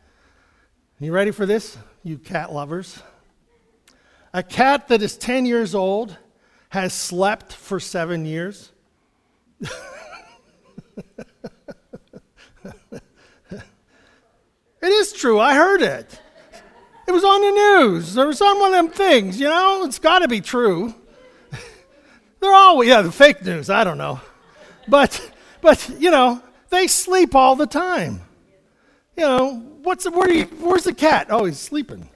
you 0.98 1.12
ready 1.12 1.30
for 1.30 1.46
this, 1.46 1.76
you 2.02 2.18
cat 2.18 2.52
lovers? 2.52 3.02
A 4.32 4.42
cat 4.42 4.88
that 4.88 5.02
is 5.02 5.16
10 5.16 5.46
years 5.46 5.74
old 5.74 6.16
has 6.68 6.92
slept 6.92 7.52
for 7.52 7.80
seven 7.80 8.24
years. 8.24 8.72
it 9.60 9.72
is 14.82 15.12
true, 15.12 15.40
I 15.40 15.54
heard 15.54 15.82
it. 15.82 16.20
It 17.06 17.12
was 17.12 17.24
on 17.24 17.40
the 17.40 17.50
news. 17.50 18.14
There 18.14 18.26
was 18.26 18.40
on 18.40 18.58
one 18.58 18.74
of 18.74 18.84
them 18.84 18.88
things, 18.88 19.38
you 19.38 19.48
know? 19.48 19.84
It's 19.84 19.98
got 19.98 20.20
to 20.20 20.28
be 20.28 20.40
true. 20.40 20.94
They're 22.40 22.52
all, 22.52 22.82
yeah, 22.82 23.02
the 23.02 23.12
fake 23.12 23.44
news, 23.44 23.70
I 23.70 23.84
don't 23.84 23.98
know. 23.98 24.20
But, 24.88 25.32
but, 25.60 25.88
you 25.98 26.10
know, 26.10 26.42
they 26.70 26.86
sleep 26.86 27.34
all 27.34 27.54
the 27.54 27.66
time. 27.66 28.20
You 29.16 29.24
know, 29.24 29.54
what's 29.82 30.04
the, 30.04 30.10
where 30.10 30.30
you, 30.30 30.44
where's 30.44 30.84
the 30.84 30.94
cat? 30.94 31.28
Oh, 31.30 31.44
he's 31.44 31.58
sleeping. 31.58 32.08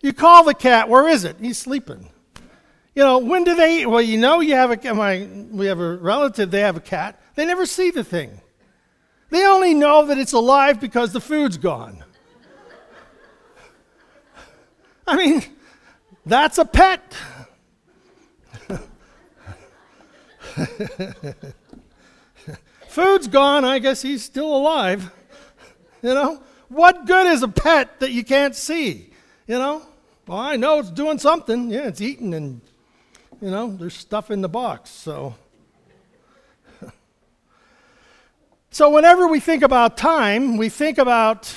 You 0.00 0.12
call 0.12 0.44
the 0.44 0.54
cat, 0.54 0.88
where 0.88 1.08
is 1.08 1.24
it? 1.24 1.36
He's 1.40 1.58
sleeping. 1.58 2.08
You 2.94 3.02
know, 3.02 3.18
when 3.18 3.44
do 3.44 3.54
they? 3.54 3.86
Well, 3.86 4.02
you 4.02 4.18
know, 4.18 4.40
you 4.40 4.54
have 4.54 4.70
a, 4.70 4.94
my, 4.94 5.28
we 5.50 5.66
have 5.66 5.80
a 5.80 5.96
relative, 5.96 6.50
they 6.50 6.60
have 6.60 6.76
a 6.76 6.80
cat. 6.80 7.20
They 7.34 7.44
never 7.44 7.66
see 7.66 7.90
the 7.90 8.04
thing. 8.04 8.40
They 9.30 9.44
only 9.46 9.74
know 9.74 10.06
that 10.06 10.18
it's 10.18 10.32
alive 10.32 10.80
because 10.80 11.12
the 11.12 11.20
food's 11.20 11.58
gone. 11.58 12.04
I 15.06 15.16
mean, 15.16 15.42
that's 16.24 16.58
a 16.58 16.64
pet. 16.64 17.14
food's 22.88 23.26
gone. 23.28 23.64
I 23.64 23.80
guess 23.80 24.00
he's 24.02 24.24
still 24.24 24.54
alive. 24.54 25.10
You 26.02 26.14
know? 26.14 26.42
What 26.68 27.06
good 27.06 27.26
is 27.26 27.42
a 27.42 27.48
pet 27.48 28.00
that 28.00 28.12
you 28.12 28.24
can't 28.24 28.54
see? 28.54 29.10
You 29.46 29.58
know? 29.58 29.82
Well, 30.26 30.38
I 30.38 30.56
know 30.56 30.78
it's 30.78 30.90
doing 30.90 31.18
something. 31.18 31.70
Yeah, 31.70 31.88
it's 31.88 32.00
eating 32.00 32.32
and, 32.32 32.60
you 33.42 33.50
know, 33.50 33.76
there's 33.76 33.94
stuff 33.94 34.30
in 34.30 34.40
the 34.40 34.48
box. 34.48 34.90
So. 34.90 35.34
So 38.70 38.90
whenever 38.90 39.28
we 39.28 39.38
think 39.38 39.62
about 39.62 39.96
time, 39.96 40.56
we 40.56 40.68
think 40.68 40.98
about 40.98 41.54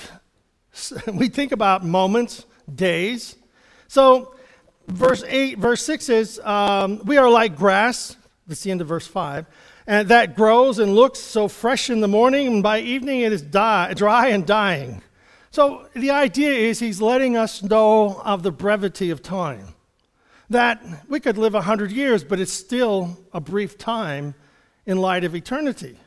we 1.11 1.29
think 1.29 1.51
about 1.51 1.83
moments, 1.83 2.45
days. 2.73 3.36
So 3.87 4.35
verse 4.87 5.23
8, 5.27 5.57
verse 5.57 5.83
6 5.85 6.09
is, 6.09 6.39
um, 6.39 7.01
We 7.05 7.17
are 7.17 7.29
like 7.29 7.55
grass, 7.55 8.15
that's 8.47 8.61
the 8.61 8.71
end 8.71 8.81
of 8.81 8.87
verse 8.87 9.07
5, 9.07 9.45
and 9.85 10.07
that 10.09 10.35
grows 10.35 10.79
and 10.79 10.95
looks 10.95 11.19
so 11.19 11.47
fresh 11.47 11.89
in 11.89 12.01
the 12.01 12.07
morning, 12.07 12.47
and 12.47 12.63
by 12.63 12.79
evening 12.79 13.21
it 13.21 13.31
is 13.31 13.41
die, 13.41 13.93
dry 13.93 14.29
and 14.29 14.45
dying. 14.45 15.01
So 15.51 15.87
the 15.93 16.11
idea 16.11 16.51
is 16.51 16.79
he's 16.79 17.01
letting 17.01 17.37
us 17.37 17.63
know 17.63 18.21
of 18.23 18.43
the 18.43 18.51
brevity 18.51 19.09
of 19.09 19.23
time. 19.23 19.73
That 20.49 20.81
we 21.09 21.19
could 21.19 21.37
live 21.37 21.53
100 21.53 21.91
years, 21.91 22.23
but 22.23 22.39
it's 22.39 22.53
still 22.53 23.17
a 23.33 23.41
brief 23.41 23.77
time 23.77 24.35
in 24.85 24.97
light 24.97 25.23
of 25.23 25.35
eternity, 25.35 25.97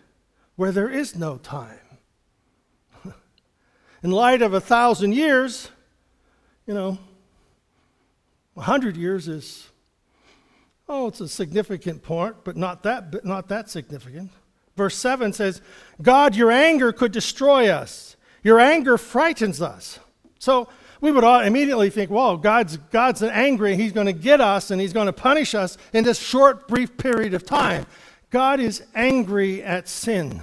where 0.57 0.73
there 0.73 0.89
is 0.89 1.15
no 1.17 1.37
time. 1.37 1.79
in 4.03 4.11
light 4.11 4.41
of 4.41 4.55
a 4.55 4.61
thousand 4.61 5.13
years, 5.13 5.71
you 6.67 6.73
know, 6.73 6.99
100 8.61 8.95
years 8.95 9.27
is, 9.27 9.71
oh, 10.87 11.09
it's 11.09 11.23
a 11.23 11.29
significant 11.29 12.03
part, 12.03 12.45
but 12.45 12.59
not 12.59 12.83
that, 12.83 13.11
but 13.11 13.25
not 13.25 13.49
that 13.49 13.71
significant. 13.71 14.31
Verse 14.77 14.95
7 14.97 15.33
says, 15.33 15.63
God, 16.03 16.37
your 16.37 16.51
anger 16.51 16.93
could 16.93 17.11
destroy 17.11 17.71
us. 17.71 18.17
Your 18.43 18.61
anger 18.61 18.99
frightens 18.99 19.63
us. 19.63 19.99
So 20.39 20.69
we 21.01 21.11
would 21.11 21.25
immediately 21.25 21.89
think, 21.89 22.11
well, 22.11 22.37
God's, 22.37 22.77
God's 22.77 23.23
angry. 23.23 23.77
He's 23.77 23.93
going 23.93 24.07
to 24.07 24.13
get 24.13 24.43
us 24.43 24.71
and 24.71 24.79
he's 24.79 24.93
going 24.93 25.07
to 25.07 25.13
punish 25.15 25.55
us 25.55 25.79
in 25.95 26.05
this 26.05 26.19
short, 26.19 26.69
brief 26.69 26.99
period 26.99 27.33
of 27.33 27.47
time. 27.47 27.87
God 28.29 28.61
is 28.61 28.83
angry 28.95 29.63
at 29.63 29.89
sin. 29.89 30.43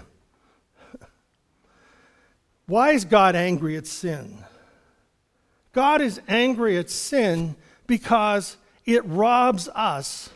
Why 2.65 2.93
is 2.93 3.05
God 3.05 3.35
angry 3.35 3.77
at 3.77 3.85
sin? 3.85 4.43
God 5.71 6.01
is 6.01 6.19
angry 6.27 6.79
at 6.79 6.89
sin 6.89 7.55
because 7.87 8.57
it 8.85 9.03
robs 9.05 9.69
us 9.69 10.29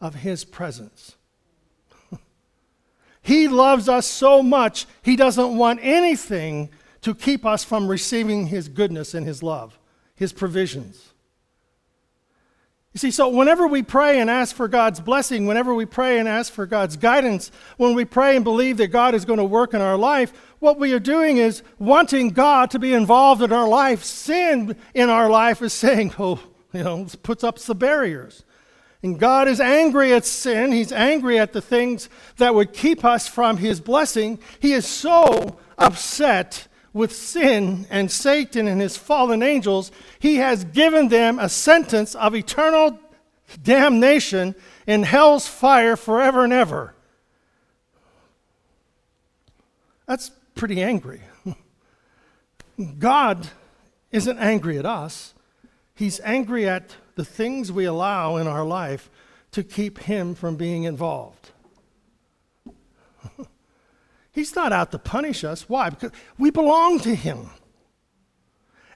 of 0.00 0.14
His 0.16 0.44
presence. 0.44 1.16
he 3.22 3.48
loves 3.48 3.88
us 3.88 4.06
so 4.06 4.42
much, 4.42 4.86
He 5.02 5.16
doesn't 5.16 5.56
want 5.56 5.80
anything 5.82 6.70
to 7.02 7.14
keep 7.14 7.44
us 7.44 7.64
from 7.64 7.88
receiving 7.88 8.46
His 8.46 8.68
goodness 8.68 9.14
and 9.14 9.26
His 9.26 9.42
love, 9.42 9.78
His 10.14 10.32
provisions. 10.32 11.14
You 12.94 12.98
see, 12.98 13.10
so 13.10 13.28
whenever 13.28 13.66
we 13.66 13.82
pray 13.82 14.20
and 14.20 14.30
ask 14.30 14.54
for 14.54 14.68
God's 14.68 15.00
blessing, 15.00 15.46
whenever 15.46 15.74
we 15.74 15.84
pray 15.84 16.20
and 16.20 16.28
ask 16.28 16.52
for 16.52 16.64
God's 16.64 16.96
guidance, 16.96 17.50
when 17.76 17.96
we 17.96 18.04
pray 18.04 18.36
and 18.36 18.44
believe 18.44 18.76
that 18.76 18.88
God 18.88 19.16
is 19.16 19.24
going 19.24 19.40
to 19.40 19.44
work 19.44 19.74
in 19.74 19.80
our 19.80 19.98
life, 19.98 20.32
what 20.60 20.78
we 20.78 20.92
are 20.92 21.00
doing 21.00 21.38
is 21.38 21.64
wanting 21.80 22.28
God 22.28 22.70
to 22.70 22.78
be 22.78 22.94
involved 22.94 23.42
in 23.42 23.52
our 23.52 23.66
life. 23.66 24.04
Sin 24.04 24.76
in 24.94 25.10
our 25.10 25.28
life 25.28 25.60
is 25.60 25.72
saying, 25.72 26.14
oh, 26.20 26.40
you 26.74 26.82
know, 26.82 27.06
puts 27.22 27.44
up 27.44 27.58
the 27.58 27.74
barriers. 27.74 28.42
And 29.02 29.18
God 29.18 29.48
is 29.48 29.60
angry 29.60 30.12
at 30.12 30.24
sin. 30.24 30.72
He's 30.72 30.92
angry 30.92 31.38
at 31.38 31.52
the 31.52 31.60
things 31.60 32.08
that 32.36 32.54
would 32.54 32.72
keep 32.72 33.04
us 33.04 33.28
from 33.28 33.58
His 33.58 33.80
blessing. 33.80 34.38
He 34.60 34.72
is 34.72 34.86
so 34.86 35.58
upset 35.78 36.68
with 36.94 37.14
sin 37.14 37.86
and 37.90 38.10
Satan 38.10 38.68
and 38.68 38.80
his 38.80 38.96
fallen 38.96 39.42
angels, 39.42 39.90
He 40.20 40.36
has 40.36 40.64
given 40.64 41.08
them 41.08 41.38
a 41.38 41.48
sentence 41.48 42.14
of 42.14 42.34
eternal 42.34 42.98
damnation 43.62 44.54
in 44.86 45.02
hell's 45.02 45.46
fire 45.46 45.96
forever 45.96 46.44
and 46.44 46.52
ever. 46.52 46.94
That's 50.06 50.30
pretty 50.54 50.80
angry. 50.82 51.22
God 52.98 53.48
isn't 54.12 54.38
angry 54.38 54.78
at 54.78 54.86
us. 54.86 55.33
He's 55.94 56.20
angry 56.20 56.68
at 56.68 56.96
the 57.14 57.24
things 57.24 57.70
we 57.70 57.84
allow 57.84 58.36
in 58.36 58.46
our 58.46 58.64
life 58.64 59.08
to 59.52 59.62
keep 59.62 59.98
him 60.00 60.34
from 60.34 60.56
being 60.56 60.82
involved. 60.84 61.52
He's 64.32 64.56
not 64.56 64.72
out 64.72 64.90
to 64.90 64.98
punish 64.98 65.44
us. 65.44 65.68
Why? 65.68 65.90
Because 65.90 66.10
we 66.36 66.50
belong 66.50 66.98
to 67.00 67.14
him. 67.14 67.50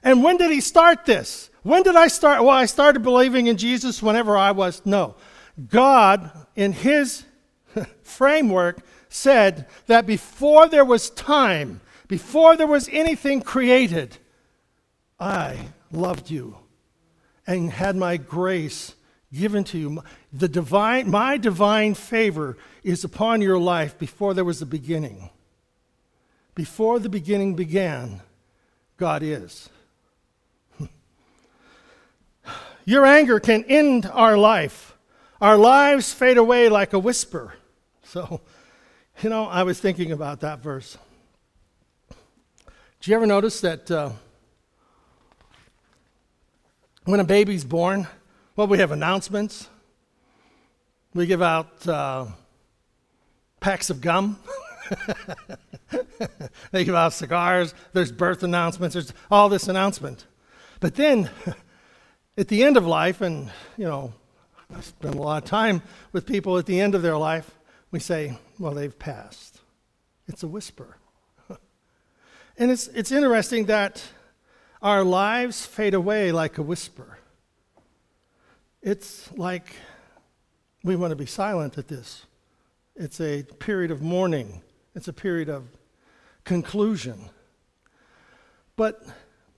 And 0.03 0.23
when 0.23 0.35
did 0.35 0.51
he 0.51 0.59
start 0.59 1.05
this? 1.05 1.49
When 1.63 1.83
did 1.83 1.95
I 1.95 2.07
start? 2.07 2.41
Well, 2.41 2.49
I 2.49 2.65
started 2.65 3.03
believing 3.03 3.47
in 3.47 3.55
Jesus 3.55 4.03
whenever 4.03 4.37
I 4.37 4.51
was. 4.51 4.81
No. 4.85 5.15
God, 5.69 6.31
in 6.55 6.73
his 6.73 7.23
framework, 8.03 8.81
said 9.07 9.67
that 9.87 10.05
before 10.05 10.67
there 10.67 10.85
was 10.85 11.09
time, 11.09 11.79
before 12.09 12.57
there 12.57 12.67
was 12.67 12.89
anything 12.91 13.41
created, 13.41 14.17
I 15.19 15.69
loved 15.91 16.29
you 16.29 16.57
and 17.49 17.71
had 17.71 17.95
my 17.95 18.15
grace 18.15 18.93
given 19.33 19.63
to 19.63 19.77
you. 19.77 20.03
The 20.31 20.47
divine, 20.47 21.09
my 21.09 21.35
divine 21.37 21.95
favor 21.95 22.55
is 22.83 23.03
upon 23.03 23.41
your 23.41 23.57
life 23.57 23.97
before 23.97 24.35
there 24.35 24.45
was 24.45 24.61
a 24.61 24.67
beginning. 24.67 25.31
Before 26.53 26.99
the 26.99 27.09
beginning 27.09 27.55
began, 27.55 28.21
God 28.97 29.23
is. 29.23 29.67
Your 32.85 33.03
anger 33.03 33.39
can 33.39 33.63
end 33.63 34.05
our 34.13 34.37
life. 34.37 34.95
Our 35.41 35.57
lives 35.57 36.13
fade 36.13 36.37
away 36.37 36.69
like 36.69 36.93
a 36.93 36.99
whisper. 36.99 37.55
So, 38.03 38.41
you 39.23 39.29
know, 39.29 39.45
I 39.45 39.63
was 39.63 39.79
thinking 39.79 40.11
about 40.11 40.41
that 40.41 40.59
verse. 40.59 40.99
Do 42.09 43.09
you 43.09 43.15
ever 43.15 43.25
notice 43.25 43.61
that 43.61 43.89
uh, 43.89 44.11
when 47.09 47.19
a 47.19 47.23
baby's 47.23 47.63
born, 47.63 48.07
well, 48.55 48.67
we 48.67 48.77
have 48.77 48.91
announcements. 48.91 49.67
We 51.15 51.25
give 51.25 51.41
out 51.41 51.87
uh, 51.87 52.27
packs 53.59 53.89
of 53.89 53.99
gum. 53.99 54.37
they 56.71 56.83
give 56.83 56.93
out 56.93 57.13
cigars. 57.13 57.73
There's 57.93 58.11
birth 58.11 58.43
announcements. 58.43 58.93
There's 58.93 59.11
all 59.31 59.49
this 59.49 59.67
announcement. 59.67 60.27
But 60.81 60.93
then, 60.93 61.31
at 62.37 62.47
the 62.47 62.63
end 62.63 62.77
of 62.77 62.85
life, 62.85 63.21
and 63.21 63.49
you 63.75 63.85
know, 63.85 64.13
I 64.71 64.81
spend 64.81 65.15
a 65.15 65.21
lot 65.21 65.41
of 65.41 65.49
time 65.49 65.81
with 66.11 66.27
people 66.27 66.59
at 66.59 66.67
the 66.67 66.79
end 66.79 66.93
of 66.93 67.01
their 67.01 67.17
life, 67.17 67.57
we 67.89 67.99
say, 67.99 68.37
well, 68.59 68.73
they've 68.75 68.97
passed. 68.97 69.61
It's 70.27 70.43
a 70.43 70.47
whisper. 70.47 70.97
and 72.59 72.69
it's, 72.69 72.87
it's 72.89 73.11
interesting 73.11 73.65
that 73.65 74.03
our 74.81 75.03
lives 75.03 75.65
fade 75.65 75.93
away 75.93 76.31
like 76.31 76.57
a 76.57 76.61
whisper. 76.61 77.17
It's 78.81 79.29
like 79.33 79.75
we 80.83 80.95
want 80.95 81.11
to 81.11 81.15
be 81.15 81.25
silent 81.25 81.77
at 81.77 81.87
this. 81.87 82.25
It's 82.95 83.19
a 83.19 83.43
period 83.43 83.91
of 83.91 84.01
mourning, 84.01 84.61
it's 84.95 85.07
a 85.07 85.13
period 85.13 85.49
of 85.49 85.65
conclusion. 86.43 87.29
But 88.75 89.05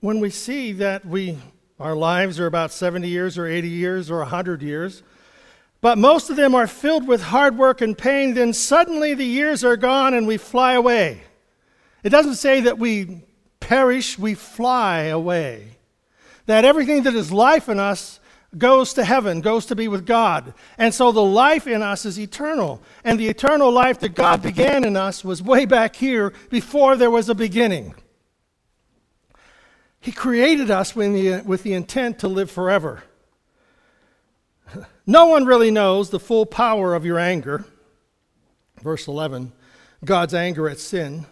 when 0.00 0.18
we 0.18 0.30
see 0.30 0.72
that 0.72 1.04
we, 1.06 1.38
our 1.78 1.94
lives 1.94 2.40
are 2.40 2.46
about 2.46 2.72
70 2.72 3.08
years 3.08 3.38
or 3.38 3.46
80 3.46 3.68
years 3.68 4.10
or 4.10 4.18
100 4.18 4.62
years, 4.62 5.04
but 5.80 5.98
most 5.98 6.30
of 6.30 6.36
them 6.36 6.54
are 6.54 6.66
filled 6.66 7.06
with 7.06 7.22
hard 7.22 7.56
work 7.56 7.80
and 7.80 7.96
pain, 7.96 8.34
then 8.34 8.52
suddenly 8.52 9.14
the 9.14 9.24
years 9.24 9.64
are 9.64 9.76
gone 9.76 10.14
and 10.14 10.26
we 10.26 10.36
fly 10.36 10.74
away. 10.74 11.22
It 12.02 12.10
doesn't 12.10 12.34
say 12.34 12.60
that 12.62 12.78
we 12.78 13.22
perish, 13.62 14.18
we 14.18 14.34
fly 14.34 15.04
away. 15.04 15.78
That 16.46 16.64
everything 16.64 17.04
that 17.04 17.14
is 17.14 17.32
life 17.32 17.68
in 17.68 17.78
us 17.78 18.20
goes 18.58 18.92
to 18.94 19.04
heaven, 19.04 19.40
goes 19.40 19.66
to 19.66 19.76
be 19.76 19.88
with 19.88 20.04
God. 20.04 20.52
And 20.76 20.92
so 20.92 21.12
the 21.12 21.22
life 21.22 21.66
in 21.66 21.80
us 21.80 22.04
is 22.04 22.18
eternal. 22.18 22.82
And 23.04 23.18
the 23.18 23.28
eternal 23.28 23.70
life 23.70 24.00
that 24.00 24.14
God 24.14 24.42
began 24.42 24.84
in 24.84 24.96
us 24.96 25.24
was 25.24 25.42
way 25.42 25.64
back 25.64 25.96
here 25.96 26.34
before 26.50 26.96
there 26.96 27.10
was 27.10 27.28
a 27.28 27.34
beginning. 27.34 27.94
He 30.00 30.12
created 30.12 30.70
us 30.70 30.94
with 30.94 31.12
the, 31.14 31.42
with 31.48 31.62
the 31.62 31.72
intent 31.72 32.18
to 32.18 32.28
live 32.28 32.50
forever. 32.50 33.04
No 35.04 35.26
one 35.26 35.46
really 35.46 35.72
knows 35.72 36.10
the 36.10 36.20
full 36.20 36.46
power 36.46 36.94
of 36.94 37.04
your 37.04 37.18
anger. 37.18 37.64
Verse 38.82 39.08
11 39.08 39.50
God's 40.04 40.32
anger 40.32 40.68
at 40.68 40.78
sin. 40.78 41.26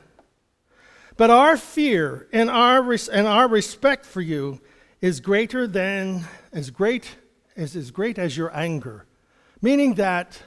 But 1.21 1.29
our 1.29 1.59
fear 1.59 2.29
and 2.33 2.49
our, 2.49 2.81
and 3.13 3.27
our 3.27 3.47
respect 3.47 4.07
for 4.07 4.23
you 4.23 4.59
is 5.03 5.21
greater 5.21 5.67
than, 5.67 6.25
as 6.51 6.71
great 6.71 7.15
as, 7.59 7.77
as 7.77 7.91
great 7.91 8.19
as 8.19 8.39
your 8.39 8.51
anger. 8.57 9.05
Meaning 9.61 9.97
that 9.97 10.43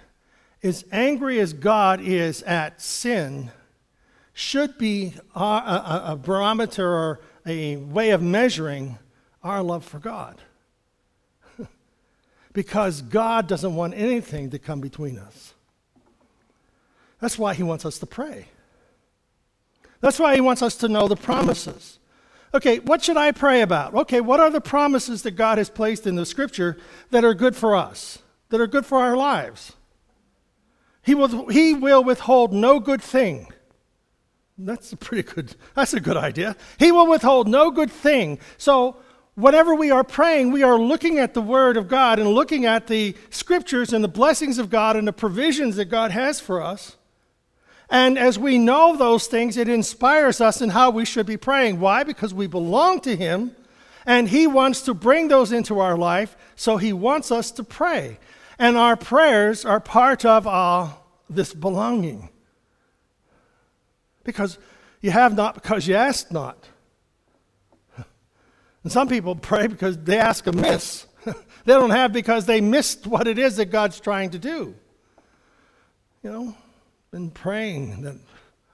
as 0.64 0.84
angry 0.92 1.40
as 1.40 1.54
God 1.54 2.02
is 2.02 2.42
at 2.42 2.82
sin, 2.82 3.52
should 4.34 4.80
be 4.80 5.14
a, 5.36 5.40
a, 5.40 6.04
a 6.08 6.16
barometer 6.16 6.92
or 6.92 7.20
a 7.46 7.76
way 7.76 8.10
of 8.10 8.24
measuring 8.24 8.98
our 9.44 9.62
love 9.62 9.86
for 9.86 10.00
God. 10.00 10.42
because 12.52 13.04
God 13.04 13.48
doesn't 13.48 13.76
want 13.76 13.94
anything 13.94 14.50
to 14.50 14.58
come 14.58 14.82
between 14.82 15.20
us. 15.20 15.54
That's 17.20 17.38
why 17.38 17.54
He 17.54 17.62
wants 17.62 17.86
us 17.86 18.00
to 18.00 18.08
pray. 18.08 18.48
That's 20.04 20.20
why 20.20 20.36
He 20.36 20.42
wants 20.42 20.62
us 20.62 20.76
to 20.78 20.90
know 20.90 21.08
the 21.08 21.16
promises. 21.16 21.98
Okay, 22.54 22.80
what 22.80 23.02
should 23.02 23.16
I 23.16 23.32
pray 23.32 23.62
about? 23.62 23.96
Okay, 23.96 24.20
what 24.20 24.42
are 24.42 24.50
the 24.50 24.60
promises 24.60 25.22
that 25.22 25.32
God 25.32 25.58
has 25.58 25.70
placed 25.70 26.06
in 26.06 26.16
the 26.16 26.26
scripture 26.26 26.78
that 27.12 27.24
are 27.24 27.34
good 27.34 27.56
for 27.56 27.74
us, 27.74 28.20
that 28.50 28.60
are 28.60 28.68
good 28.68 28.86
for 28.86 29.00
our 29.00 29.16
lives? 29.16 29.72
He 31.04 31.16
will, 31.16 31.48
he 31.48 31.74
will 31.74 32.04
withhold 32.04 32.52
no 32.52 32.82
good 32.82 33.02
thing. 33.02 33.48
That's 34.58 34.92
a 34.92 34.98
pretty 34.98 35.24
good, 35.24 35.56
that's 35.74 35.94
a 35.94 36.02
good 36.02 36.18
idea. 36.18 36.58
He 36.78 36.92
will 36.92 37.08
withhold 37.08 37.48
no 37.48 37.72
good 37.72 37.90
thing. 37.90 38.40
So, 38.58 38.98
whenever 39.36 39.74
we 39.74 39.90
are 39.90 40.04
praying, 40.04 40.52
we 40.52 40.64
are 40.64 40.78
looking 40.78 41.18
at 41.18 41.34
the 41.34 41.42
Word 41.42 41.78
of 41.78 41.88
God 41.88 42.20
and 42.20 42.28
looking 42.28 42.66
at 42.66 42.88
the 42.88 43.16
scriptures 43.30 43.94
and 43.94 44.04
the 44.04 44.10
blessings 44.10 44.58
of 44.58 44.70
God 44.70 44.98
and 44.98 45.08
the 45.08 45.14
provisions 45.14 45.78
that 45.78 45.86
God 45.86 46.12
has 46.12 46.42
for 46.42 46.62
us. 46.62 46.98
And 47.94 48.18
as 48.18 48.40
we 48.40 48.58
know 48.58 48.96
those 48.96 49.28
things, 49.28 49.56
it 49.56 49.70
inspires 49.70 50.42
us 50.42 50.64
in 50.64 50.72
how 50.72 50.90
we 50.90 51.06
should 51.06 51.28
be 51.28 51.38
praying. 51.38 51.80
Why? 51.80 52.04
Because 52.04 52.34
we 52.34 52.48
belong 52.48 53.02
to 53.02 53.16
Him, 53.16 53.56
and 54.04 54.28
He 54.28 54.48
wants 54.48 54.82
to 54.82 54.96
bring 54.96 55.28
those 55.28 55.52
into 55.52 55.80
our 55.80 55.96
life, 55.96 56.36
so 56.56 56.78
He 56.78 56.92
wants 56.92 57.32
us 57.32 57.52
to 57.52 57.64
pray. 57.64 58.18
And 58.58 58.78
our 58.78 58.96
prayers 58.96 59.64
are 59.64 59.80
part 59.80 60.26
of 60.26 60.48
uh, 60.48 60.90
this 61.30 61.54
belonging. 61.54 62.30
Because 64.24 64.58
you 65.02 65.12
have 65.12 65.36
not 65.36 65.54
because 65.54 65.88
you 65.88 65.94
ask 65.94 66.32
not. 66.32 66.68
And 67.96 68.92
some 68.92 69.08
people 69.08 69.36
pray 69.36 69.68
because 69.68 70.00
they 70.00 70.18
ask 70.18 70.48
amiss. 70.48 71.06
they 71.26 71.34
don't 71.66 71.92
have 71.92 72.12
because 72.12 72.48
they 72.48 72.60
missed 72.60 73.06
what 73.06 73.28
it 73.28 73.38
is 73.38 73.58
that 73.58 73.66
God's 73.66 74.00
trying 74.00 74.32
to 74.32 74.40
do. 74.40 74.74
You 76.24 76.32
know, 76.32 76.58
been 77.14 77.30
praying 77.30 78.02
that 78.02 78.16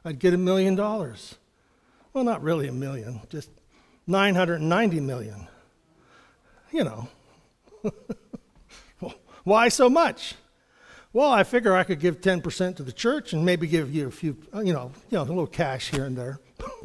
I'd 0.05 0.17
get 0.17 0.33
a 0.33 0.37
million 0.37 0.73
dollars. 0.73 1.35
Well, 2.13 2.23
not 2.23 2.41
really 2.41 2.69
a 2.69 2.71
million, 2.71 3.19
just 3.27 3.49
990 4.07 5.01
million. 5.01 5.45
You 6.71 6.85
know. 6.85 7.09
Why 9.43 9.67
so 9.67 9.89
much? 9.89 10.35
Well, 11.11 11.29
I 11.29 11.43
figure 11.43 11.75
I 11.75 11.83
could 11.83 11.99
give 11.99 12.21
10% 12.21 12.77
to 12.77 12.83
the 12.83 12.93
church 12.93 13.33
and 13.33 13.43
maybe 13.43 13.67
give 13.67 13.93
you 13.93 14.07
a 14.07 14.11
few, 14.11 14.37
uh, 14.55 14.61
you 14.61 14.71
know, 14.71 14.93
you 15.09 15.17
know 15.17 15.23
a 15.23 15.25
little 15.25 15.45
cash 15.45 15.89
here 15.89 16.05
and 16.05 16.17
there. 16.17 16.39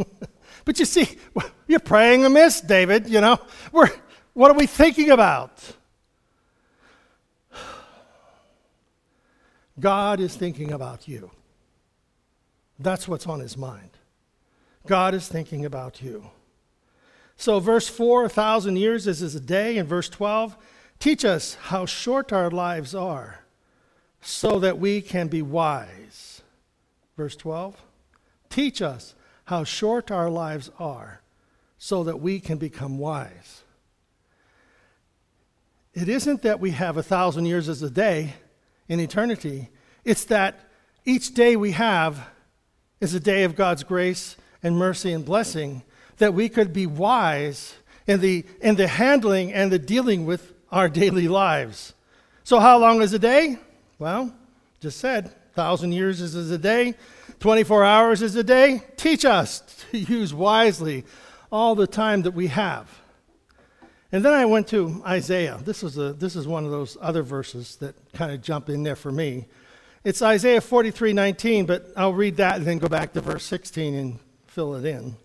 but 0.65 0.81
you 0.81 0.85
see, 0.85 1.07
you're 1.69 1.79
praying 1.79 2.25
amiss, 2.25 2.63
David, 2.63 3.09
you 3.09 3.21
know. 3.21 3.39
We're, 3.71 3.91
what 4.33 4.51
are 4.51 4.57
we 4.57 4.67
thinking 4.67 5.11
about? 5.11 5.63
God 9.79 10.19
is 10.19 10.35
thinking 10.35 10.73
about 10.73 11.07
you. 11.07 11.31
That's 12.79 13.07
what's 13.07 13.27
on 13.27 13.41
his 13.41 13.57
mind. 13.57 13.91
God 14.87 15.15
is 15.15 15.29
thinking 15.29 15.65
about 15.65 16.03
you. 16.03 16.31
So, 17.37 17.59
verse 17.59 17.89
4, 17.89 18.27
a 18.27 18.29
thousand 18.29 18.77
years 18.77 19.07
is 19.07 19.23
as 19.23 19.35
a 19.35 19.41
day, 19.41 19.79
and 19.79 19.89
verse 19.89 20.09
12, 20.09 20.57
teach 20.99 21.25
us 21.25 21.55
how 21.55 21.87
short 21.87 22.33
our 22.33 22.51
lives 22.51 22.95
are 22.95 23.41
so 24.21 24.59
that 24.61 24.79
we 24.79 25.01
can 25.01 25.29
be 25.29 25.43
wise. 25.43 26.43
Verse 27.17 27.37
12, 27.37 27.81
teach 28.51 28.83
us 28.83 29.15
how 29.47 29.65
short 29.65 30.11
our 30.11 30.31
lives 30.31 30.71
are 30.79 31.21
so 31.79 32.05
that 32.05 32.21
we 32.21 32.41
can 32.41 32.59
become 32.59 32.99
wise. 32.99 33.63
It 35.93 36.09
isn't 36.09 36.43
that 36.43 36.61
we 36.61 36.73
have 36.73 36.97
a 36.97 37.03
thousand 37.03 37.47
years 37.47 37.69
as 37.69 37.83
a 37.83 37.91
day 37.91 38.35
in 38.89 39.01
eternity, 39.01 39.71
it's 40.05 40.25
that 40.25 40.61
each 41.05 41.35
day 41.35 41.57
we 41.57 41.73
have 41.73 42.27
is 43.05 43.15
a 43.15 43.21
day 43.21 43.45
of 43.45 43.55
God's 43.55 43.85
grace 43.85 44.37
and 44.63 44.77
mercy 44.77 45.13
and 45.13 45.25
blessing, 45.25 45.83
that 46.17 46.33
we 46.33 46.49
could 46.49 46.73
be 46.73 46.87
wise 46.87 47.75
in 48.07 48.21
the, 48.21 48.45
in 48.63 48.77
the 48.77 48.89
handling 48.89 49.53
and 49.53 49.71
the 49.71 49.79
dealing 49.79 50.25
with 50.25 50.53
our 50.73 50.89
daily 50.89 51.29
lives. 51.29 51.93
So, 52.45 52.59
how 52.59 52.79
long 52.79 53.03
is 53.03 53.13
a 53.13 53.19
day? 53.19 53.59
Well, 53.99 54.35
just 54.81 54.99
said, 54.99 55.33
thousand 55.53 55.93
years 55.93 56.21
is 56.21 56.51
a 56.51 56.59
day, 56.59 56.95
24 57.41 57.85
hours 57.85 58.23
is 58.23 58.37
a 58.37 58.43
day. 58.43 58.83
Teach 58.97 59.25
us 59.25 59.61
to 59.91 59.99
use 59.99 60.33
wisely 60.33 61.05
all 61.53 61.75
the 61.75 61.87
time 61.87 62.23
that 62.23 62.33
we 62.33 62.47
have. 62.49 62.89
And 64.13 64.25
then 64.25 64.33
I 64.33 64.47
went 64.47 64.69
to 64.69 65.03
Isaiah. 65.07 65.61
This 65.63 65.83
is, 65.83 65.99
a, 65.99 66.13
this 66.13 66.37
is 66.37 66.47
one 66.47 66.65
of 66.65 66.71
those 66.71 66.97
other 67.01 67.23
verses 67.23 67.77
that 67.77 67.95
kind 68.13 68.33
of 68.33 68.41
jump 68.41 68.69
in 68.69 68.83
there 68.83 68.97
for 68.97 69.13
me. 69.13 69.47
It's 70.05 70.21
Isaiah 70.21 70.61
43 70.61 71.15
19, 71.15 71.65
but 71.65 71.91
I'll 71.97 72.13
read 72.13 72.37
that 72.37 72.57
and 72.57 72.67
then 72.67 72.79
go 72.79 72.89
back 72.89 73.15
to 73.15 73.23
verse 73.23 73.45
16 73.45 73.95
and 73.95 74.19
fill 74.47 74.75
it 74.75 74.85
in. 74.85 75.17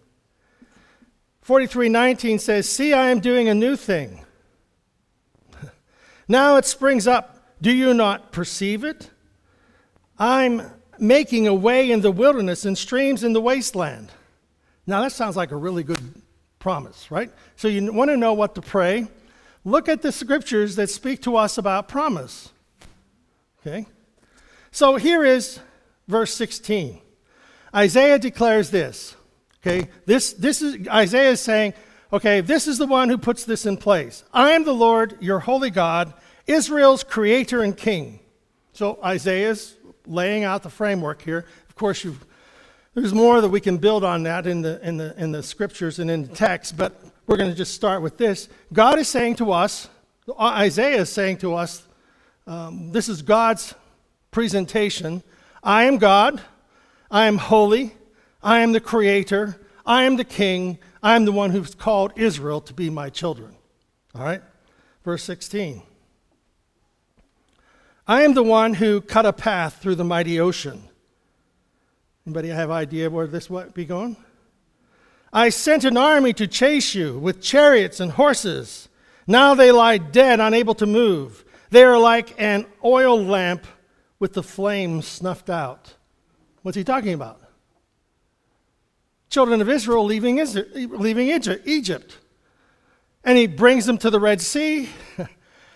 43 1.42 1.90
19 1.90 2.40
says, 2.40 2.70
See, 2.70 2.94
I 2.94 3.10
am 3.10 3.20
doing 3.20 3.50
a 3.50 3.54
new 3.54 3.76
thing. 3.76 4.24
now 6.30 6.56
it 6.56 6.64
springs 6.64 7.08
up. 7.08 7.58
Do 7.62 7.74
you 7.74 7.94
not 7.94 8.32
perceive 8.32 8.86
it? 8.86 9.10
I'm 10.18 10.62
making 10.98 11.46
a 11.48 11.54
way 11.54 11.92
in 11.92 12.00
the 12.00 12.12
wilderness 12.12 12.64
and 12.64 12.78
streams 12.78 13.26
in 13.26 13.34
the 13.34 13.42
wasteland. 13.42 14.10
Now 14.88 15.02
that 15.02 15.12
sounds 15.12 15.36
like 15.36 15.52
a 15.52 15.58
really 15.58 15.84
good 15.84 16.22
promise, 16.58 17.12
right? 17.12 17.32
So 17.58 17.68
you 17.68 17.92
want 17.92 18.12
to 18.12 18.18
know 18.18 18.32
what 18.32 18.56
to 18.56 18.62
pray. 18.62 19.08
Look 19.66 19.90
at 19.90 20.02
the 20.02 20.14
scriptures 20.14 20.78
that 20.78 20.90
speak 20.90 21.22
to 21.24 21.36
us 21.36 21.58
about 21.58 21.90
promise. 21.90 22.54
Okay? 23.60 23.86
So 24.72 24.96
here 24.96 25.24
is 25.24 25.60
verse 26.08 26.34
16. 26.34 27.00
Isaiah 27.74 28.20
declares 28.20 28.72
this. 28.72 29.16
Okay, 29.62 29.90
this, 30.06 30.34
this 30.34 30.62
is 30.62 30.88
Isaiah 30.88 31.32
is 31.32 31.42
saying, 31.42 31.74
okay, 32.14 32.40
this 32.42 32.68
is 32.68 32.78
the 32.78 32.86
one 32.88 33.10
who 33.10 33.18
puts 33.18 33.44
this 33.44 33.66
in 33.66 33.78
place. 33.78 34.24
I 34.34 34.52
am 34.52 34.64
the 34.64 34.74
Lord, 34.74 35.18
your 35.20 35.40
holy 35.40 35.70
God, 35.70 36.14
Israel's 36.48 37.04
creator 37.04 37.62
and 37.62 37.76
king. 37.76 38.20
So 38.72 39.00
Isaiah's 39.04 39.76
laying 40.08 40.46
out 40.46 40.64
the 40.64 40.70
framework 40.70 41.22
here. 41.22 41.46
Of 41.68 41.76
course, 41.76 42.06
there's 42.94 43.14
more 43.14 43.42
that 43.42 43.50
we 43.50 43.60
can 43.60 43.78
build 43.78 44.04
on 44.04 44.24
that 44.24 44.48
in 44.48 44.62
the, 44.62 44.80
in, 44.88 44.98
the, 44.98 45.14
in 45.22 45.32
the 45.32 45.44
scriptures 45.44 46.00
and 46.00 46.10
in 46.10 46.24
the 46.24 46.34
text, 46.34 46.78
but 46.78 47.04
we're 47.28 47.38
going 47.38 47.50
to 47.50 47.56
just 47.56 47.74
start 47.74 48.02
with 48.02 48.18
this. 48.18 48.50
God 48.74 48.98
is 48.98 49.08
saying 49.08 49.36
to 49.36 49.52
us, 49.52 49.90
Isaiah 50.40 51.02
is 51.02 51.12
saying 51.12 51.38
to 51.40 51.54
us, 51.56 51.86
um, 52.48 52.92
this 52.92 53.10
is 53.10 53.22
God's 53.22 53.76
presentation 54.32 55.24
I 55.64 55.84
am 55.84 55.98
God, 55.98 56.42
I 57.12 57.28
am 57.28 57.38
holy, 57.38 57.96
I 58.42 58.60
am 58.60 58.72
the 58.72 58.80
creator, 58.80 59.60
I 59.86 60.04
am 60.04 60.16
the 60.16 60.24
king, 60.24 60.80
I 61.04 61.16
am 61.16 61.26
the 61.26 61.32
one 61.32 61.52
who's 61.52 61.76
called 61.76 62.14
Israel 62.16 62.62
to 62.62 62.74
be 62.74 62.90
my 62.90 63.10
children. 63.10 63.56
All 64.16 64.24
right? 64.24 64.42
Verse 65.04 65.24
16. 65.24 65.82
I 68.08 68.24
am 68.24 68.34
the 68.34 68.44
one 68.44 68.76
who 68.76 69.02
cut 69.02 69.26
a 69.26 69.34
path 69.34 69.82
through 69.82 69.96
the 69.96 70.04
mighty 70.04 70.40
ocean. 70.40 70.84
Anybody 72.26 72.50
have 72.50 72.72
idea 72.72 73.10
where 73.10 73.28
this 73.28 73.50
might 73.50 73.74
be 73.74 73.86
going? 73.86 74.18
I 75.32 75.50
sent 75.50 75.84
an 75.84 75.98
army 75.98 76.34
to 76.34 76.48
chase 76.48 76.96
you 76.96 77.20
with 77.20 77.42
chariots 77.42 78.00
and 78.00 78.12
horses. 78.12 78.90
Now 79.28 79.54
they 79.54 79.72
lie 79.72 80.00
dead, 80.00 80.40
unable 80.40 80.74
to 80.76 80.86
move. 80.86 81.46
They 81.70 81.84
are 81.84 82.00
like 82.00 82.34
an 82.42 82.66
oil 82.84 83.24
lamp 83.24 83.68
with 84.20 84.34
the 84.34 84.44
flames 84.44 85.08
snuffed 85.08 85.50
out. 85.50 85.96
What's 86.62 86.76
he 86.76 86.84
talking 86.84 87.14
about? 87.14 87.42
Children 89.30 89.62
of 89.62 89.70
Israel 89.70 90.04
leaving, 90.04 90.40
Israel, 90.40 90.66
leaving 90.76 91.28
Egypt. 91.28 92.18
And 93.24 93.38
he 93.38 93.48
brings 93.48 93.86
them 93.86 93.98
to 94.00 94.10
the 94.10 94.20
Red 94.20 94.42
Sea. 94.42 94.90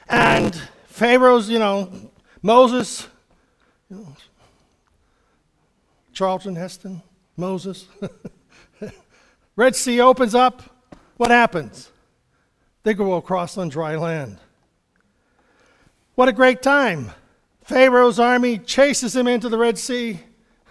And 0.10 0.54
Pharaoh's, 0.88 1.50
you 1.50 1.60
know, 1.60 1.90
Moses, 2.42 3.08
you 3.90 3.96
know, 3.96 4.16
Charlton 6.12 6.56
Heston, 6.56 7.02
Moses. 7.38 7.88
Red 9.56 9.76
Sea 9.76 10.02
opens 10.02 10.36
up. 10.36 10.62
What 11.18 11.32
happens? 11.32 11.90
They 12.84 12.94
go 12.94 13.14
across 13.14 13.58
on 13.58 13.70
dry 13.70 13.96
land. 13.96 14.40
What 16.16 16.28
a 16.28 16.34
great 16.34 16.62
time. 16.62 17.12
Pharaoh's 17.64 18.20
army 18.20 18.58
chases 18.58 19.16
him 19.16 19.28
into 19.28 19.48
the 19.48 19.58
Red 19.58 19.78
Sea, 19.78 20.20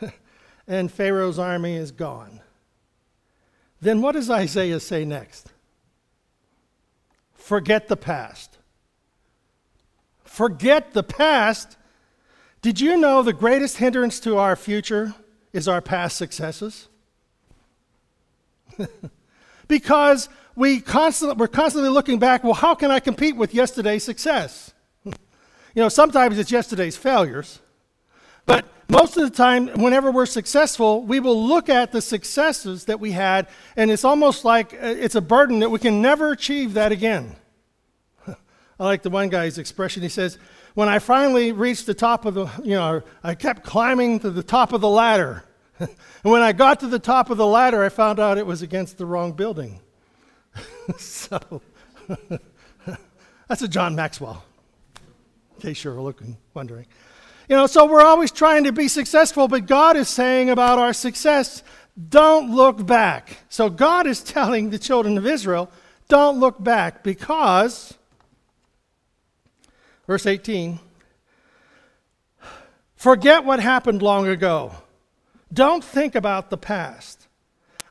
and 0.68 0.92
Pharaoh's 0.92 1.38
army 1.38 1.74
is 1.74 1.90
gone. 1.90 2.40
Then 3.80 4.02
what 4.02 4.12
does 4.12 4.30
Isaiah 4.30 4.78
say 4.78 5.04
next? 5.04 5.52
Forget 7.32 7.88
the 7.88 7.96
past. 7.96 8.58
Forget 10.22 10.92
the 10.92 11.02
past. 11.02 11.76
Did 12.60 12.80
you 12.80 12.96
know 12.96 13.22
the 13.22 13.32
greatest 13.32 13.78
hindrance 13.78 14.20
to 14.20 14.38
our 14.38 14.54
future 14.54 15.14
is 15.52 15.66
our 15.66 15.80
past 15.80 16.16
successes? 16.16 16.88
because 19.68 20.28
we 20.54 20.80
constantly, 20.80 21.36
we're 21.36 21.48
constantly 21.48 21.90
looking 21.90 22.18
back, 22.18 22.44
well, 22.44 22.52
how 22.52 22.74
can 22.74 22.90
I 22.90 23.00
compete 23.00 23.36
with 23.36 23.54
yesterday's 23.54 24.04
success? 24.04 24.72
You 25.74 25.82
know, 25.82 25.88
sometimes 25.88 26.38
it's 26.38 26.50
yesterday's 26.50 26.96
failures. 26.96 27.60
But 28.44 28.64
most 28.88 29.16
of 29.16 29.22
the 29.22 29.34
time, 29.34 29.68
whenever 29.68 30.10
we're 30.10 30.26
successful, 30.26 31.02
we 31.02 31.18
will 31.18 31.46
look 31.46 31.68
at 31.68 31.92
the 31.92 32.02
successes 32.02 32.84
that 32.84 33.00
we 33.00 33.12
had, 33.12 33.48
and 33.76 33.90
it's 33.90 34.04
almost 34.04 34.44
like 34.44 34.74
uh, 34.74 34.78
it's 34.80 35.14
a 35.14 35.20
burden 35.20 35.60
that 35.60 35.70
we 35.70 35.78
can 35.78 36.02
never 36.02 36.32
achieve 36.32 36.74
that 36.74 36.92
again. 36.92 37.36
I 38.28 38.34
like 38.78 39.02
the 39.02 39.10
one 39.10 39.30
guy's 39.30 39.56
expression. 39.58 40.02
He 40.02 40.08
says, 40.08 40.38
When 40.74 40.88
I 40.88 40.98
finally 40.98 41.52
reached 41.52 41.86
the 41.86 41.94
top 41.94 42.26
of 42.26 42.34
the, 42.34 42.46
you 42.62 42.74
know, 42.74 43.02
I 43.22 43.34
kept 43.34 43.64
climbing 43.64 44.20
to 44.20 44.30
the 44.30 44.42
top 44.42 44.72
of 44.72 44.82
the 44.82 44.90
ladder. 44.90 45.44
and 45.78 45.88
when 46.22 46.42
I 46.42 46.52
got 46.52 46.80
to 46.80 46.86
the 46.86 46.98
top 46.98 47.30
of 47.30 47.38
the 47.38 47.46
ladder, 47.46 47.82
I 47.82 47.88
found 47.88 48.20
out 48.20 48.36
it 48.36 48.46
was 48.46 48.60
against 48.60 48.98
the 48.98 49.06
wrong 49.06 49.32
building. 49.32 49.80
so, 50.98 51.62
that's 53.48 53.62
a 53.62 53.68
John 53.68 53.94
Maxwell, 53.94 54.44
in 55.62 55.70
case 55.70 55.84
you're 55.84 56.00
looking, 56.00 56.36
wondering. 56.54 56.86
You 57.48 57.56
know, 57.56 57.66
so 57.66 57.84
we're 57.84 58.02
always 58.02 58.32
trying 58.32 58.64
to 58.64 58.72
be 58.72 58.88
successful, 58.88 59.46
but 59.46 59.66
God 59.66 59.96
is 59.96 60.08
saying 60.08 60.50
about 60.50 60.78
our 60.78 60.92
success, 60.92 61.62
don't 62.08 62.54
look 62.54 62.84
back. 62.84 63.38
So 63.48 63.70
God 63.70 64.06
is 64.06 64.22
telling 64.22 64.70
the 64.70 64.78
children 64.78 65.18
of 65.18 65.26
Israel, 65.26 65.70
don't 66.08 66.40
look 66.40 66.62
back 66.62 67.02
because, 67.02 67.94
verse 70.06 70.26
18, 70.26 70.80
forget 72.96 73.44
what 73.44 73.60
happened 73.60 74.02
long 74.02 74.26
ago. 74.26 74.72
Don't 75.52 75.84
think 75.84 76.14
about 76.14 76.50
the 76.50 76.56
past. 76.56 77.28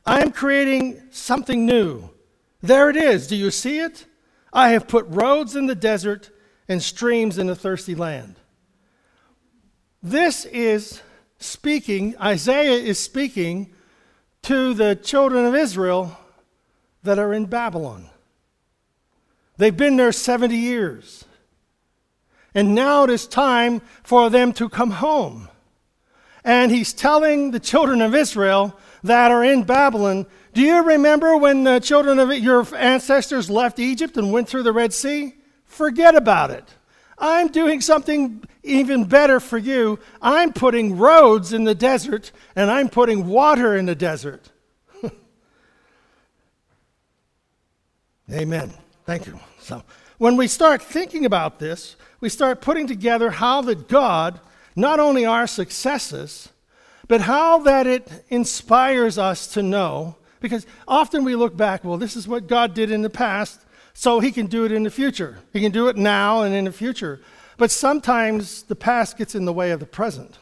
I 0.04 0.20
am 0.20 0.32
creating 0.32 1.00
something 1.10 1.64
new. 1.64 2.10
There 2.60 2.90
it 2.90 2.96
is. 2.96 3.28
Do 3.28 3.36
you 3.36 3.50
see 3.50 3.78
it? 3.78 4.04
I 4.52 4.70
have 4.70 4.88
put 4.88 5.06
roads 5.08 5.56
in 5.56 5.66
the 5.66 5.74
desert 5.74 6.30
and 6.72 6.82
streams 6.82 7.38
in 7.38 7.46
the 7.46 7.54
thirsty 7.54 7.94
land. 7.94 8.34
This 10.02 10.44
is 10.46 11.00
speaking, 11.38 12.16
Isaiah 12.20 12.72
is 12.72 12.98
speaking 12.98 13.72
to 14.42 14.74
the 14.74 14.96
children 14.96 15.44
of 15.44 15.54
Israel 15.54 16.18
that 17.04 17.18
are 17.18 17.32
in 17.32 17.46
Babylon. 17.46 18.08
They've 19.58 19.76
been 19.76 19.96
there 19.96 20.10
70 20.10 20.56
years. 20.56 21.24
And 22.54 22.74
now 22.74 23.04
it 23.04 23.10
is 23.10 23.26
time 23.26 23.80
for 24.02 24.28
them 24.28 24.52
to 24.54 24.68
come 24.68 24.90
home. 24.90 25.48
And 26.44 26.72
he's 26.72 26.92
telling 26.92 27.52
the 27.52 27.60
children 27.60 28.02
of 28.02 28.14
Israel 28.14 28.76
that 29.04 29.30
are 29.30 29.44
in 29.44 29.62
Babylon, 29.62 30.26
do 30.52 30.62
you 30.62 30.82
remember 30.82 31.36
when 31.36 31.64
the 31.64 31.78
children 31.78 32.18
of 32.18 32.32
your 32.36 32.66
ancestors 32.74 33.48
left 33.48 33.78
Egypt 33.78 34.16
and 34.16 34.32
went 34.32 34.48
through 34.48 34.64
the 34.64 34.72
Red 34.72 34.92
Sea? 34.92 35.34
Forget 35.72 36.14
about 36.14 36.50
it. 36.50 36.68
I'm 37.16 37.48
doing 37.48 37.80
something 37.80 38.44
even 38.62 39.06
better 39.06 39.40
for 39.40 39.56
you. 39.56 39.98
I'm 40.20 40.52
putting 40.52 40.98
roads 40.98 41.54
in 41.54 41.64
the 41.64 41.74
desert 41.74 42.30
and 42.54 42.70
I'm 42.70 42.90
putting 42.90 43.26
water 43.26 43.74
in 43.74 43.86
the 43.86 43.94
desert. 43.94 44.50
Amen. 48.30 48.74
Thank 49.06 49.26
you. 49.26 49.40
So, 49.60 49.82
when 50.18 50.36
we 50.36 50.46
start 50.46 50.82
thinking 50.82 51.24
about 51.24 51.58
this, 51.58 51.96
we 52.20 52.28
start 52.28 52.60
putting 52.60 52.86
together 52.86 53.30
how 53.30 53.62
that 53.62 53.88
God, 53.88 54.40
not 54.76 55.00
only 55.00 55.24
our 55.24 55.46
successes, 55.46 56.50
but 57.08 57.22
how 57.22 57.60
that 57.60 57.86
it 57.86 58.26
inspires 58.28 59.16
us 59.16 59.46
to 59.54 59.62
know, 59.62 60.16
because 60.38 60.66
often 60.86 61.24
we 61.24 61.34
look 61.34 61.56
back, 61.56 61.82
well, 61.82 61.96
this 61.96 62.14
is 62.14 62.28
what 62.28 62.46
God 62.46 62.74
did 62.74 62.90
in 62.90 63.00
the 63.00 63.08
past, 63.08 63.64
so 63.94 64.20
he 64.20 64.32
can 64.32 64.46
do 64.46 64.64
it 64.64 64.72
in 64.72 64.82
the 64.82 64.90
future. 64.90 65.38
He 65.52 65.60
can 65.60 65.72
do 65.72 65.88
it 65.88 65.96
now 65.96 66.42
and 66.42 66.54
in 66.54 66.64
the 66.64 66.72
future. 66.72 67.20
But 67.56 67.70
sometimes 67.70 68.62
the 68.64 68.76
past 68.76 69.16
gets 69.16 69.34
in 69.34 69.44
the 69.44 69.52
way 69.52 69.70
of 69.70 69.80
the 69.80 69.86
present. 69.86 70.38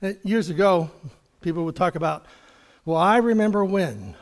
Years 0.22 0.50
ago, 0.50 0.90
people 1.40 1.64
would 1.64 1.76
talk 1.76 1.94
about, 1.94 2.26
well, 2.84 2.98
I 2.98 3.16
remember 3.16 3.64
when. 3.64 4.14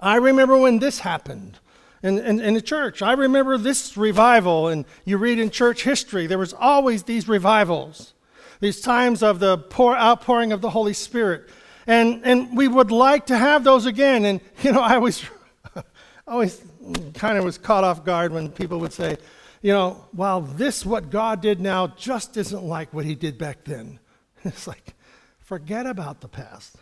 I 0.00 0.16
remember 0.16 0.56
when 0.56 0.78
this 0.78 1.00
happened 1.00 1.58
in, 2.02 2.18
in, 2.18 2.40
in, 2.40 2.54
the 2.54 2.62
church. 2.62 3.02
I 3.02 3.12
remember 3.12 3.58
this 3.58 3.96
revival, 3.96 4.68
and 4.68 4.86
you 5.04 5.18
read 5.18 5.38
in 5.38 5.50
church 5.50 5.82
history, 5.84 6.26
there 6.26 6.38
was 6.38 6.54
always 6.54 7.02
these 7.02 7.28
revivals, 7.28 8.14
these 8.60 8.80
times 8.80 9.22
of 9.22 9.38
the 9.40 9.58
pour, 9.58 9.96
outpouring 9.96 10.52
of 10.52 10.62
the 10.62 10.70
Holy 10.70 10.94
Spirit. 10.94 11.48
And, 11.86 12.22
and 12.24 12.56
we 12.56 12.68
would 12.68 12.90
like 12.90 13.26
to 13.26 13.36
have 13.36 13.64
those 13.64 13.86
again. 13.86 14.24
And, 14.24 14.40
you 14.62 14.72
know, 14.72 14.80
I 14.80 14.96
always, 14.96 15.24
always 16.26 16.60
kind 17.14 17.38
of 17.38 17.44
was 17.44 17.58
caught 17.58 17.84
off 17.84 18.04
guard 18.04 18.32
when 18.32 18.50
people 18.50 18.78
would 18.80 18.92
say, 18.92 19.16
you 19.62 19.72
know, 19.72 20.06
well, 20.14 20.40
this, 20.40 20.86
what 20.86 21.10
God 21.10 21.42
did 21.42 21.60
now, 21.60 21.88
just 21.88 22.36
isn't 22.36 22.64
like 22.64 22.94
what 22.94 23.04
he 23.04 23.14
did 23.14 23.38
back 23.38 23.64
then. 23.64 23.98
It's 24.42 24.66
like, 24.66 24.94
forget 25.38 25.84
about 25.84 26.22
the 26.22 26.28
past. 26.28 26.76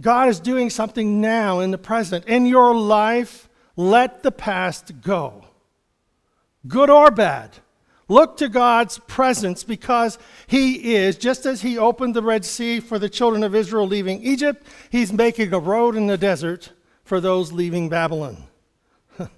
God 0.00 0.28
is 0.28 0.40
doing 0.40 0.68
something 0.68 1.22
now 1.22 1.60
in 1.60 1.70
the 1.70 1.78
present. 1.78 2.26
In 2.26 2.44
your 2.44 2.74
life, 2.74 3.48
let 3.76 4.22
the 4.22 4.30
past 4.30 5.00
go, 5.00 5.46
good 6.66 6.90
or 6.90 7.10
bad. 7.10 7.50
Look 8.08 8.38
to 8.38 8.48
God's 8.48 8.98
presence 9.00 9.62
because 9.62 10.18
He 10.46 10.94
is, 10.94 11.16
just 11.16 11.44
as 11.44 11.60
He 11.60 11.76
opened 11.76 12.14
the 12.14 12.22
Red 12.22 12.44
Sea 12.44 12.80
for 12.80 12.98
the 12.98 13.10
children 13.10 13.44
of 13.44 13.54
Israel 13.54 13.86
leaving 13.86 14.22
Egypt, 14.22 14.66
He's 14.90 15.12
making 15.12 15.52
a 15.52 15.58
road 15.58 15.94
in 15.94 16.06
the 16.06 16.16
desert 16.16 16.72
for 17.04 17.20
those 17.20 17.52
leaving 17.52 17.90
Babylon. 17.90 18.44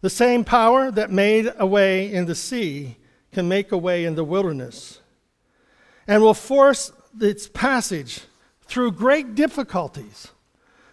the 0.00 0.10
same 0.10 0.44
power 0.44 0.90
that 0.90 1.10
made 1.10 1.52
a 1.58 1.66
way 1.66 2.10
in 2.10 2.24
the 2.24 2.34
sea 2.34 2.96
can 3.32 3.46
make 3.48 3.70
a 3.70 3.78
way 3.78 4.04
in 4.04 4.14
the 4.14 4.24
wilderness 4.24 5.00
and 6.06 6.22
will 6.22 6.34
force 6.34 6.92
its 7.20 7.48
passage 7.48 8.20
through 8.62 8.92
great 8.92 9.34
difficulties. 9.34 10.28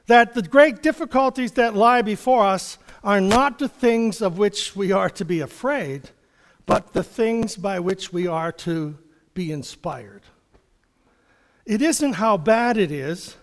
That 0.08 0.34
the 0.34 0.42
great 0.42 0.82
difficulties 0.82 1.54
that 1.54 1.76
lie 1.76 2.02
before 2.02 2.46
us 2.46 2.78
are 3.04 3.22
not 3.22 3.60
the 3.60 3.70
things 3.70 4.22
of 4.22 4.38
which 4.38 4.76
we 4.76 4.92
are 4.92 5.10
to 5.10 5.26
be 5.26 5.40
afraid, 5.40 6.10
but 6.66 6.94
the 6.94 7.04
things 7.04 7.56
by 7.56 7.80
which 7.80 8.12
we 8.12 8.28
are 8.28 8.52
to 8.52 8.98
be 9.34 9.52
inspired. 9.52 10.22
It 11.66 11.82
isn't 11.82 12.14
how 12.14 12.38
bad 12.38 12.78
it 12.78 12.92
is, 12.92 13.36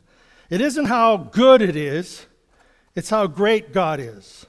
it 0.50 0.60
isn't 0.60 0.86
how 0.86 1.16
good 1.16 1.62
it 1.62 1.76
is, 1.76 2.26
it's 2.94 3.10
how 3.10 3.26
great 3.26 3.72
God 3.72 4.00
is. 4.00 4.46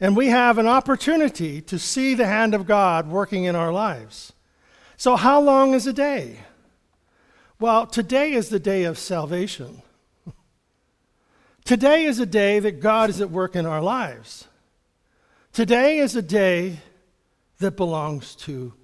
And 0.00 0.16
we 0.16 0.28
have 0.28 0.58
an 0.58 0.66
opportunity 0.66 1.60
to 1.62 1.78
see 1.78 2.14
the 2.14 2.26
hand 2.26 2.54
of 2.54 2.66
God 2.66 3.08
working 3.08 3.44
in 3.44 3.56
our 3.56 3.72
lives. 3.72 4.32
So, 4.96 5.16
how 5.16 5.40
long 5.40 5.74
is 5.74 5.86
a 5.86 5.92
day? 5.92 6.40
Well, 7.60 7.86
today 7.86 8.32
is 8.32 8.48
the 8.48 8.58
day 8.58 8.84
of 8.84 8.98
salvation. 8.98 9.82
Today 11.64 12.04
is 12.04 12.20
a 12.20 12.26
day 12.26 12.58
that 12.58 12.80
God 12.80 13.08
is 13.08 13.22
at 13.22 13.30
work 13.30 13.56
in 13.56 13.64
our 13.64 13.80
lives. 13.80 14.48
Today 15.50 15.96
is 15.96 16.14
a 16.14 16.20
day 16.20 16.80
that 17.58 17.74
belongs 17.74 18.34
to 18.36 18.74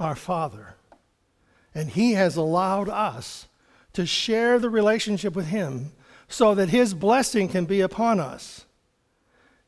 our 0.00 0.16
Father. 0.16 0.74
And 1.72 1.90
He 1.90 2.14
has 2.14 2.34
allowed 2.34 2.88
us 2.88 3.46
to 3.92 4.04
share 4.04 4.58
the 4.58 4.68
relationship 4.68 5.36
with 5.36 5.46
Him 5.46 5.92
so 6.26 6.56
that 6.56 6.70
His 6.70 6.92
blessing 6.92 7.48
can 7.48 7.66
be 7.66 7.80
upon 7.80 8.18
us. 8.18 8.64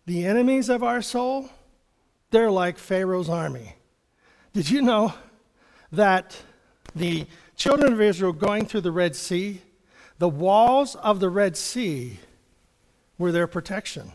The 0.06 0.26
enemies 0.26 0.68
of 0.68 0.82
our 0.82 1.02
soul, 1.02 1.50
they're 2.32 2.50
like 2.50 2.78
Pharaoh's 2.78 3.28
army. 3.28 3.76
Did 4.52 4.68
you 4.68 4.82
know 4.82 5.14
that 5.92 6.36
the 6.96 7.28
children 7.54 7.92
of 7.92 8.00
Israel 8.00 8.32
going 8.32 8.66
through 8.66 8.80
the 8.80 8.90
Red 8.90 9.14
Sea, 9.14 9.62
the 10.18 10.28
walls 10.28 10.96
of 10.96 11.20
the 11.20 11.30
Red 11.30 11.56
Sea 11.56 12.18
were 13.20 13.30
their 13.30 13.46
protection. 13.46 14.12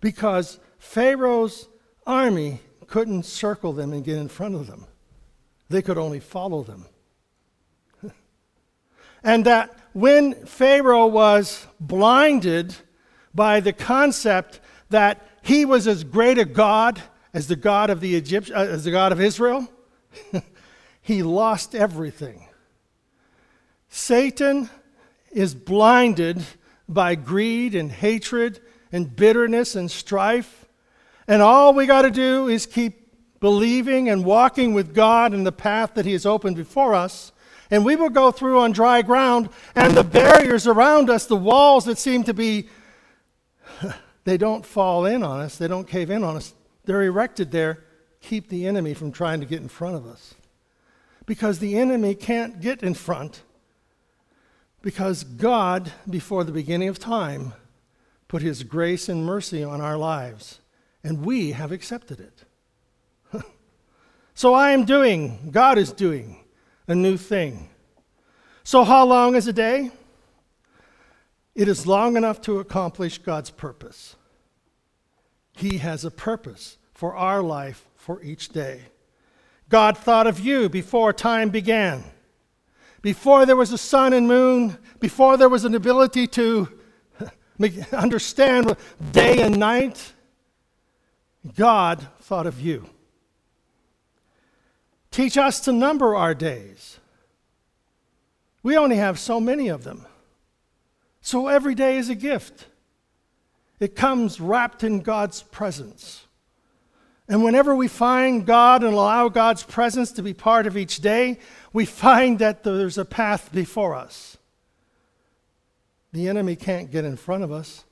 Because 0.00 0.60
Pharaoh's 0.78 1.68
army 2.06 2.60
couldn't 2.86 3.24
circle 3.24 3.72
them 3.72 3.92
and 3.92 4.04
get 4.04 4.16
in 4.16 4.28
front 4.28 4.54
of 4.54 4.68
them, 4.68 4.86
they 5.68 5.82
could 5.82 5.98
only 5.98 6.20
follow 6.20 6.62
them. 6.62 6.86
and 9.24 9.44
that 9.44 9.76
when 9.94 10.46
Pharaoh 10.46 11.08
was 11.08 11.66
blinded 11.80 12.76
by 13.34 13.58
the 13.58 13.72
concept 13.72 14.60
that 14.90 15.26
he 15.42 15.64
was 15.64 15.88
as 15.88 16.04
great 16.04 16.38
a 16.38 16.44
God 16.44 17.02
as 17.34 17.48
the 17.48 17.56
God 17.56 17.90
of 17.90 18.00
the 18.00 18.10
Egypt, 18.10 18.52
uh, 18.54 18.58
as 18.60 18.84
the 18.84 18.92
God 18.92 19.10
of 19.10 19.20
Israel, 19.20 19.68
he 21.02 21.24
lost 21.24 21.74
everything. 21.74 22.46
Satan 23.88 24.70
is 25.32 25.52
blinded 25.52 26.44
by 26.88 27.14
greed 27.14 27.74
and 27.74 27.90
hatred 27.90 28.60
and 28.92 29.14
bitterness 29.14 29.74
and 29.74 29.90
strife. 29.90 30.66
And 31.28 31.42
all 31.42 31.74
we 31.74 31.86
got 31.86 32.02
to 32.02 32.10
do 32.10 32.48
is 32.48 32.66
keep 32.66 33.06
believing 33.40 34.08
and 34.08 34.24
walking 34.24 34.74
with 34.74 34.94
God 34.94 35.34
in 35.34 35.44
the 35.44 35.52
path 35.52 35.94
that 35.94 36.06
He 36.06 36.12
has 36.12 36.26
opened 36.26 36.56
before 36.56 36.94
us. 36.94 37.32
And 37.70 37.84
we 37.84 37.96
will 37.96 38.10
go 38.10 38.30
through 38.30 38.60
on 38.60 38.70
dry 38.70 39.02
ground, 39.02 39.48
and 39.74 39.96
the 39.96 40.04
barriers 40.04 40.68
around 40.68 41.10
us, 41.10 41.26
the 41.26 41.34
walls 41.36 41.84
that 41.86 41.98
seem 41.98 42.22
to 42.24 42.34
be, 42.34 42.68
they 44.24 44.36
don't 44.36 44.64
fall 44.64 45.04
in 45.04 45.24
on 45.24 45.40
us, 45.40 45.58
they 45.58 45.66
don't 45.66 45.88
cave 45.88 46.10
in 46.10 46.22
on 46.22 46.36
us. 46.36 46.54
They're 46.84 47.02
erected 47.02 47.50
there, 47.50 47.82
keep 48.20 48.48
the 48.48 48.68
enemy 48.68 48.94
from 48.94 49.10
trying 49.10 49.40
to 49.40 49.46
get 49.46 49.62
in 49.62 49.68
front 49.68 49.96
of 49.96 50.06
us. 50.06 50.34
Because 51.26 51.58
the 51.58 51.76
enemy 51.76 52.14
can't 52.14 52.60
get 52.60 52.84
in 52.84 52.94
front 52.94 53.42
because 54.82 55.24
God, 55.24 55.92
before 56.08 56.44
the 56.44 56.52
beginning 56.52 56.88
of 56.88 56.98
time, 56.98 57.52
put 58.28 58.42
his 58.42 58.62
grace 58.62 59.08
and 59.08 59.24
mercy 59.24 59.62
on 59.62 59.80
our 59.80 59.96
lives, 59.96 60.60
and 61.02 61.24
we 61.24 61.52
have 61.52 61.72
accepted 61.72 62.20
it. 62.20 62.44
so 64.34 64.54
I 64.54 64.70
am 64.70 64.84
doing, 64.84 65.50
God 65.50 65.78
is 65.78 65.92
doing 65.92 66.44
a 66.88 66.94
new 66.94 67.16
thing. 67.16 67.68
So, 68.64 68.84
how 68.84 69.06
long 69.06 69.36
is 69.36 69.46
a 69.46 69.52
day? 69.52 69.92
It 71.54 71.68
is 71.68 71.86
long 71.86 72.16
enough 72.16 72.40
to 72.42 72.58
accomplish 72.58 73.18
God's 73.18 73.50
purpose. 73.50 74.16
He 75.52 75.78
has 75.78 76.04
a 76.04 76.10
purpose 76.10 76.76
for 76.92 77.16
our 77.16 77.42
life 77.42 77.86
for 77.96 78.22
each 78.22 78.50
day. 78.50 78.82
God 79.68 79.96
thought 79.96 80.26
of 80.26 80.38
you 80.38 80.68
before 80.68 81.12
time 81.12 81.50
began. 81.50 82.04
Before 83.06 83.46
there 83.46 83.54
was 83.54 83.70
a 83.70 83.78
sun 83.78 84.12
and 84.12 84.26
moon, 84.26 84.78
before 84.98 85.36
there 85.36 85.48
was 85.48 85.64
an 85.64 85.76
ability 85.76 86.26
to 86.26 86.68
understand 87.92 88.76
day 89.12 89.42
and 89.42 89.60
night, 89.60 90.12
God 91.54 92.04
thought 92.22 92.48
of 92.48 92.60
you. 92.60 92.90
Teach 95.12 95.38
us 95.38 95.60
to 95.60 95.72
number 95.72 96.16
our 96.16 96.34
days. 96.34 96.98
We 98.64 98.76
only 98.76 98.96
have 98.96 99.20
so 99.20 99.38
many 99.38 99.68
of 99.68 99.84
them. 99.84 100.04
So 101.20 101.46
every 101.46 101.76
day 101.76 101.98
is 101.98 102.08
a 102.08 102.16
gift. 102.16 102.66
It 103.78 103.94
comes 103.94 104.40
wrapped 104.40 104.82
in 104.82 105.02
God's 105.02 105.44
presence. 105.44 106.26
And 107.28 107.42
whenever 107.42 107.74
we 107.74 107.88
find 107.88 108.46
God 108.46 108.84
and 108.84 108.94
allow 108.94 109.28
God's 109.28 109.64
presence 109.64 110.12
to 110.12 110.22
be 110.22 110.32
part 110.32 110.66
of 110.66 110.76
each 110.76 110.98
day, 110.98 111.40
we 111.76 111.84
find 111.84 112.38
that 112.38 112.64
there's 112.64 112.96
a 112.96 113.04
path 113.04 113.52
before 113.52 113.94
us. 113.94 114.38
The 116.10 116.26
enemy 116.26 116.56
can't 116.56 116.90
get 116.90 117.04
in 117.04 117.18
front 117.18 117.44
of 117.44 117.52
us, 117.52 117.84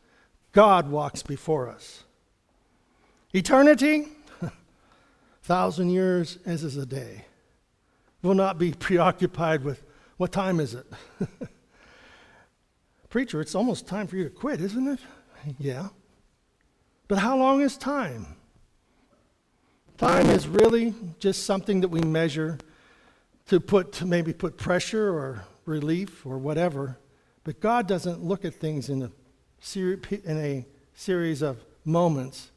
God 0.52 0.90
walks 0.90 1.22
before 1.22 1.68
us. 1.68 2.02
Eternity, 3.34 4.08
thousand 5.42 5.90
years 5.90 6.38
as 6.46 6.64
is 6.64 6.78
a 6.78 6.86
day. 6.86 7.26
We'll 8.22 8.32
not 8.32 8.58
be 8.58 8.72
preoccupied 8.88 9.64
with 9.64 9.82
what 10.16 10.32
time 10.32 10.60
is 10.60 10.72
it? 10.72 10.86
Preacher, 13.10 13.42
it's 13.42 13.54
almost 13.54 13.86
time 13.86 14.06
for 14.06 14.16
you 14.16 14.24
to 14.24 14.30
quit, 14.30 14.62
isn't 14.62 14.88
it? 14.88 15.00
Yeah. 15.58 15.88
But 17.06 17.18
how 17.18 17.36
long 17.36 17.60
is 17.60 17.76
time? 17.76 18.28
Time 19.98 20.30
is 20.30 20.48
really 20.48 20.94
just 21.18 21.44
something 21.44 21.82
that 21.82 21.88
we 21.88 22.00
measure 22.00 22.56
to 23.48 23.60
put 23.60 23.92
to 23.92 24.06
maybe 24.06 24.32
put 24.32 24.56
pressure 24.56 25.10
or 25.10 25.44
relief 25.66 26.24
or 26.26 26.38
whatever. 26.38 26.98
But 27.44 27.60
God 27.60 27.86
doesn't 27.86 28.22
look 28.22 28.44
at 28.44 28.54
things 28.54 28.88
in 28.88 29.02
a, 29.02 29.10
in 29.76 30.38
a 30.38 30.66
series 30.94 31.42
of 31.42 31.58
moments. 31.84 32.50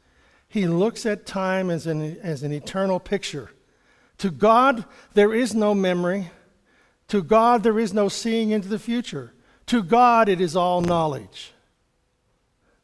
He 0.48 0.66
looks 0.66 1.04
at 1.04 1.26
time 1.26 1.68
as 1.70 1.86
an, 1.86 2.18
as 2.20 2.42
an 2.42 2.52
eternal 2.52 2.98
picture. 2.98 3.50
To 4.18 4.30
God, 4.30 4.86
there 5.12 5.34
is 5.34 5.54
no 5.54 5.74
memory. 5.74 6.30
To 7.08 7.22
God, 7.22 7.62
there 7.62 7.78
is 7.78 7.92
no 7.92 8.08
seeing 8.08 8.50
into 8.50 8.68
the 8.68 8.78
future. 8.78 9.32
To 9.66 9.82
God, 9.82 10.28
it 10.28 10.40
is 10.40 10.56
all 10.56 10.80
knowledge 10.80 11.52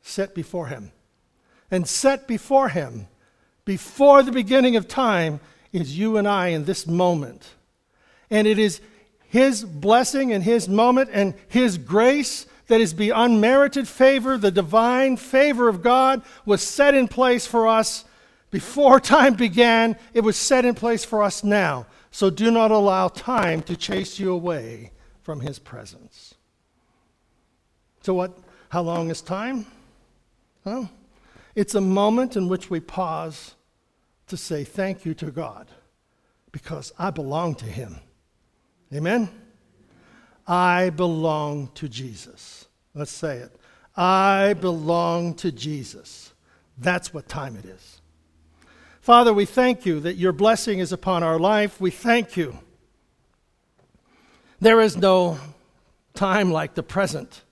set 0.03 0.35
before 0.35 0.67
Him. 0.67 0.93
And 1.71 1.88
set 1.88 2.29
before 2.29 2.69
Him 2.69 3.09
before 3.64 4.23
the 4.23 4.33
beginning 4.33 4.77
of 4.77 4.87
time 4.87 5.40
is 5.73 5.99
you 5.99 6.19
and 6.19 6.29
I 6.29 6.49
in 6.49 6.67
this 6.67 6.87
moment. 6.87 7.55
And 8.31 8.47
it 8.47 8.59
is 8.59 8.81
His 9.29 9.65
blessing 9.65 10.33
and 10.33 10.43
His 10.43 10.69
moment 10.69 11.11
and 11.13 11.35
His 11.49 11.79
grace 11.79 12.47
that 12.67 12.81
is 12.81 12.97
the 12.97 13.11
unmerited 13.11 13.87
favor, 13.87 14.39
the 14.39 14.51
divine 14.51 15.17
favor 15.17 15.69
of 15.69 15.83
God 15.83 16.23
was 16.47 16.63
set 16.63 16.95
in 16.95 17.09
place 17.09 17.47
for 17.47 17.69
us 17.69 18.05
before 18.51 19.01
time 19.17 19.35
began. 19.35 19.97
It 20.13 20.23
was 20.23 20.37
set 20.37 20.65
in 20.65 20.75
place 20.75 21.05
for 21.05 21.23
us 21.23 21.45
now. 21.45 21.87
So 22.11 22.31
do 22.31 22.51
not 22.51 22.71
allow 22.71 23.09
time 23.09 23.61
to 23.63 23.77
chase 23.77 24.19
you 24.19 24.33
away 24.33 24.93
from 25.23 25.41
His 25.41 25.59
presence. 25.59 26.35
So, 28.03 28.15
what? 28.15 28.39
How 28.69 28.83
long 28.83 29.11
is 29.11 29.21
time? 29.21 29.67
Well, 30.65 30.91
it's 31.55 31.75
a 31.75 31.81
moment 31.81 32.37
in 32.37 32.49
which 32.49 32.71
we 32.71 32.81
pause 32.81 33.55
to 34.27 34.37
say 34.37 34.65
thank 34.65 35.05
you 35.05 35.15
to 35.15 35.31
God 35.31 35.69
because 36.53 36.93
I 36.99 37.11
belong 37.11 37.55
to 37.57 37.67
Him. 37.67 38.01
Amen? 38.95 39.29
I 40.47 40.91
belong 40.91 41.69
to 41.75 41.89
Jesus. 41.89 42.67
Let's 42.95 43.11
say 43.11 43.39
it. 43.39 43.57
I 43.97 44.55
belong 44.55 45.35
to 45.37 45.51
Jesus. 45.51 46.33
That's 46.79 47.13
what 47.13 47.29
time 47.29 47.57
it 47.57 47.65
is. 47.65 48.01
Father, 49.01 49.35
we 49.35 49.45
thank 49.45 49.85
you 49.85 50.01
that 50.01 50.17
your 50.17 50.33
blessing 50.33 50.79
is 50.79 50.93
upon 50.93 51.23
our 51.23 51.39
life. 51.39 51.81
We 51.81 51.91
thank 51.91 52.37
you. 52.37 52.59
There 54.61 54.81
is 54.81 54.97
no 54.97 55.39
time 56.15 56.51
like 56.51 56.75
the 56.75 56.83
present. 56.83 57.43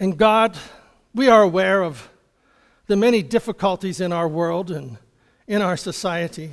And 0.00 0.16
God, 0.16 0.56
we 1.14 1.28
are 1.28 1.42
aware 1.42 1.82
of 1.82 2.08
the 2.86 2.96
many 2.96 3.22
difficulties 3.22 4.00
in 4.00 4.12
our 4.12 4.26
world 4.26 4.70
and 4.70 4.96
in 5.46 5.62
our 5.62 5.76
society. 5.76 6.52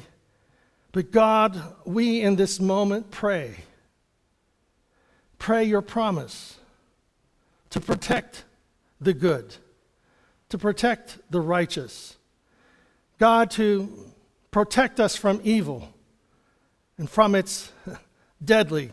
But 0.91 1.11
God, 1.11 1.61
we 1.85 2.21
in 2.21 2.35
this 2.35 2.59
moment 2.59 3.09
pray. 3.11 3.57
Pray 5.45 5.65
your 5.65 5.83
promise 5.83 6.57
to 7.69 7.79
protect 7.79 8.45
the 8.99 9.13
good, 9.13 9.53
to 10.49 10.57
protect 10.57 11.19
the 11.29 11.39
righteous. 11.39 12.17
God, 13.19 13.51
to 13.51 14.11
protect 14.49 14.99
us 14.99 15.15
from 15.15 15.39
evil 15.43 15.93
and 16.97 17.07
from 17.07 17.35
its 17.35 17.71
deadly 18.43 18.89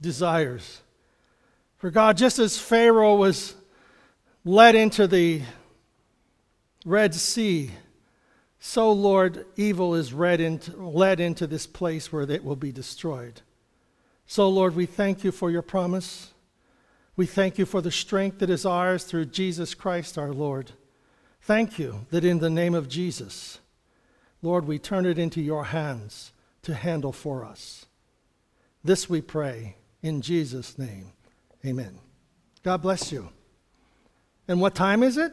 desires. 0.00 0.80
For 1.78 1.90
God, 1.90 2.18
just 2.18 2.38
as 2.38 2.56
Pharaoh 2.56 3.16
was 3.16 3.56
led 4.44 4.76
into 4.76 5.08
the 5.08 5.42
Red 6.86 7.16
Sea, 7.16 7.72
so, 8.60 8.92
Lord, 8.92 9.44
evil 9.56 9.96
is 9.96 10.12
led 10.12 10.40
into, 10.40 10.76
led 10.76 11.18
into 11.18 11.48
this 11.48 11.66
place 11.66 12.12
where 12.12 12.22
it 12.22 12.44
will 12.44 12.54
be 12.54 12.70
destroyed. 12.70 13.40
So, 14.26 14.48
Lord, 14.48 14.74
we 14.74 14.86
thank 14.86 15.24
you 15.24 15.32
for 15.32 15.50
your 15.50 15.62
promise. 15.62 16.32
We 17.16 17.26
thank 17.26 17.58
you 17.58 17.66
for 17.66 17.80
the 17.80 17.90
strength 17.90 18.38
that 18.38 18.50
is 18.50 18.66
ours 18.66 19.04
through 19.04 19.26
Jesus 19.26 19.74
Christ 19.74 20.18
our 20.18 20.32
Lord. 20.32 20.72
Thank 21.42 21.78
you 21.78 22.06
that 22.10 22.24
in 22.24 22.38
the 22.38 22.50
name 22.50 22.74
of 22.74 22.88
Jesus, 22.88 23.60
Lord, 24.42 24.66
we 24.66 24.78
turn 24.78 25.06
it 25.06 25.18
into 25.18 25.40
your 25.40 25.64
hands 25.66 26.32
to 26.62 26.74
handle 26.74 27.12
for 27.12 27.44
us. 27.44 27.86
This 28.82 29.08
we 29.08 29.20
pray 29.20 29.76
in 30.02 30.22
Jesus' 30.22 30.78
name. 30.78 31.12
Amen. 31.64 31.98
God 32.62 32.82
bless 32.82 33.12
you. 33.12 33.28
And 34.48 34.60
what 34.60 34.74
time 34.74 35.02
is 35.02 35.16
it? 35.16 35.32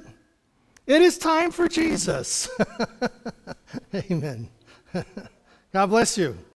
It 0.85 1.01
is 1.01 1.17
time 1.17 1.51
for 1.51 1.67
Jesus. 1.67 2.49
Amen. 3.93 4.49
God 5.73 5.87
bless 5.87 6.17
you. 6.17 6.37